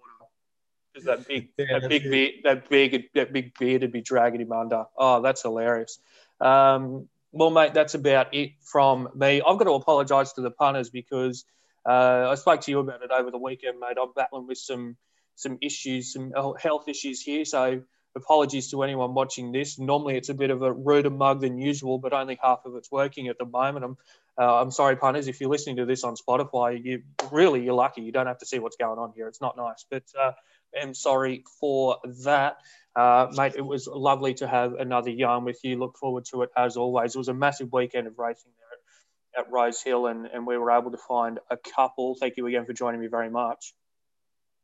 [0.93, 4.41] Because that big yeah, that big beard, that big that big beard would be dragging
[4.41, 4.85] him under.
[4.97, 5.99] Oh, that's hilarious.
[6.41, 9.43] Um, well, mate, that's about it from me.
[9.45, 11.45] I've got to apologise to the punters because
[11.85, 13.97] uh, I spoke to you about it over the weekend, mate.
[14.01, 14.97] I'm battling with some
[15.35, 17.45] some issues, some health issues here.
[17.45, 17.83] So
[18.17, 19.79] apologies to anyone watching this.
[19.79, 22.91] Normally it's a bit of a ruder mug than usual, but only half of it's
[22.91, 23.85] working at the moment.
[23.85, 23.97] I'm
[24.37, 28.03] uh, I'm sorry, punters, if you're listening to this on Spotify, you really you're lucky.
[28.03, 29.29] You don't have to see what's going on here.
[29.29, 30.33] It's not nice, but uh,
[30.81, 32.57] I'm sorry for that.
[32.97, 35.79] Uh, mate, it was lovely to have another yarn with you.
[35.79, 37.15] Look forward to it as always.
[37.15, 40.73] It was a massive weekend of racing there at, at Rosehill, and, and we were
[40.73, 42.17] able to find a couple.
[42.19, 43.73] Thank you again for joining me very much.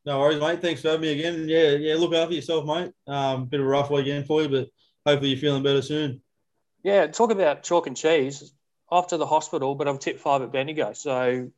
[0.06, 0.62] No worries, mate.
[0.62, 1.48] Thanks for having me again.
[1.48, 1.94] Yeah, yeah.
[1.96, 2.92] Look after yourself, mate.
[3.06, 4.68] Um, bit of a rough weekend for you, but
[5.04, 6.22] hopefully you're feeling better soon.
[6.82, 8.52] Yeah, talk about chalk and cheese.
[8.88, 11.50] Off to the hospital, but I've tipped five at Bendigo, so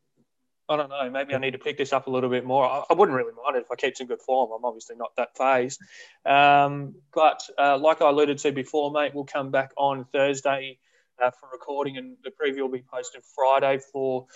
[0.68, 1.10] I don't know.
[1.10, 2.64] Maybe I need to pick this up a little bit more.
[2.64, 4.50] I, I wouldn't really mind it if I keep in good form.
[4.54, 5.80] I'm obviously not that phased.
[6.26, 10.78] Um, but uh, like I alluded to before, mate, we'll come back on Thursday
[11.22, 14.26] uh, for recording, and the preview will be posted Friday for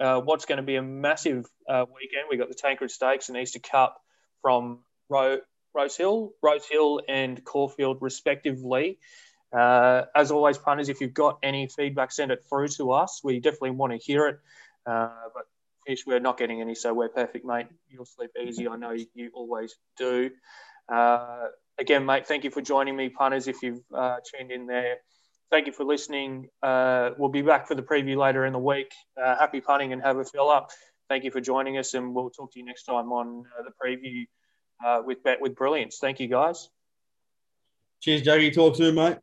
[0.00, 2.24] uh, what's going to be a massive uh, weekend.
[2.28, 4.00] We've got the Tancred Stakes and Easter Cup
[4.42, 5.40] from Ro-
[5.74, 8.98] Rosehill, Rose Hill and Caulfield, respectively.
[9.52, 13.20] Uh, as always, punters, if you've got any feedback, send it through to us.
[13.22, 14.38] We definitely want to hear it.
[14.84, 15.44] Uh, but
[15.86, 17.66] Fish, we're not getting any, so we're perfect, mate.
[17.88, 18.68] You'll sleep easy.
[18.68, 20.30] I know you always do.
[20.92, 21.46] Uh,
[21.78, 23.46] again, mate, thank you for joining me, punters.
[23.46, 24.96] If you've tuned in there,
[25.50, 26.48] thank you for listening.
[26.62, 28.92] Uh, we'll be back for the preview later in the week.
[29.20, 30.70] Uh, happy punting and have a fill up.
[31.08, 33.70] Thank you for joining us, and we'll talk to you next time on uh, the
[33.82, 34.26] preview
[34.84, 35.98] uh, with Bet with Brilliance.
[36.00, 36.68] Thank you, guys.
[38.00, 38.52] Cheers, Jaggy.
[38.52, 39.18] Talk soon, mate.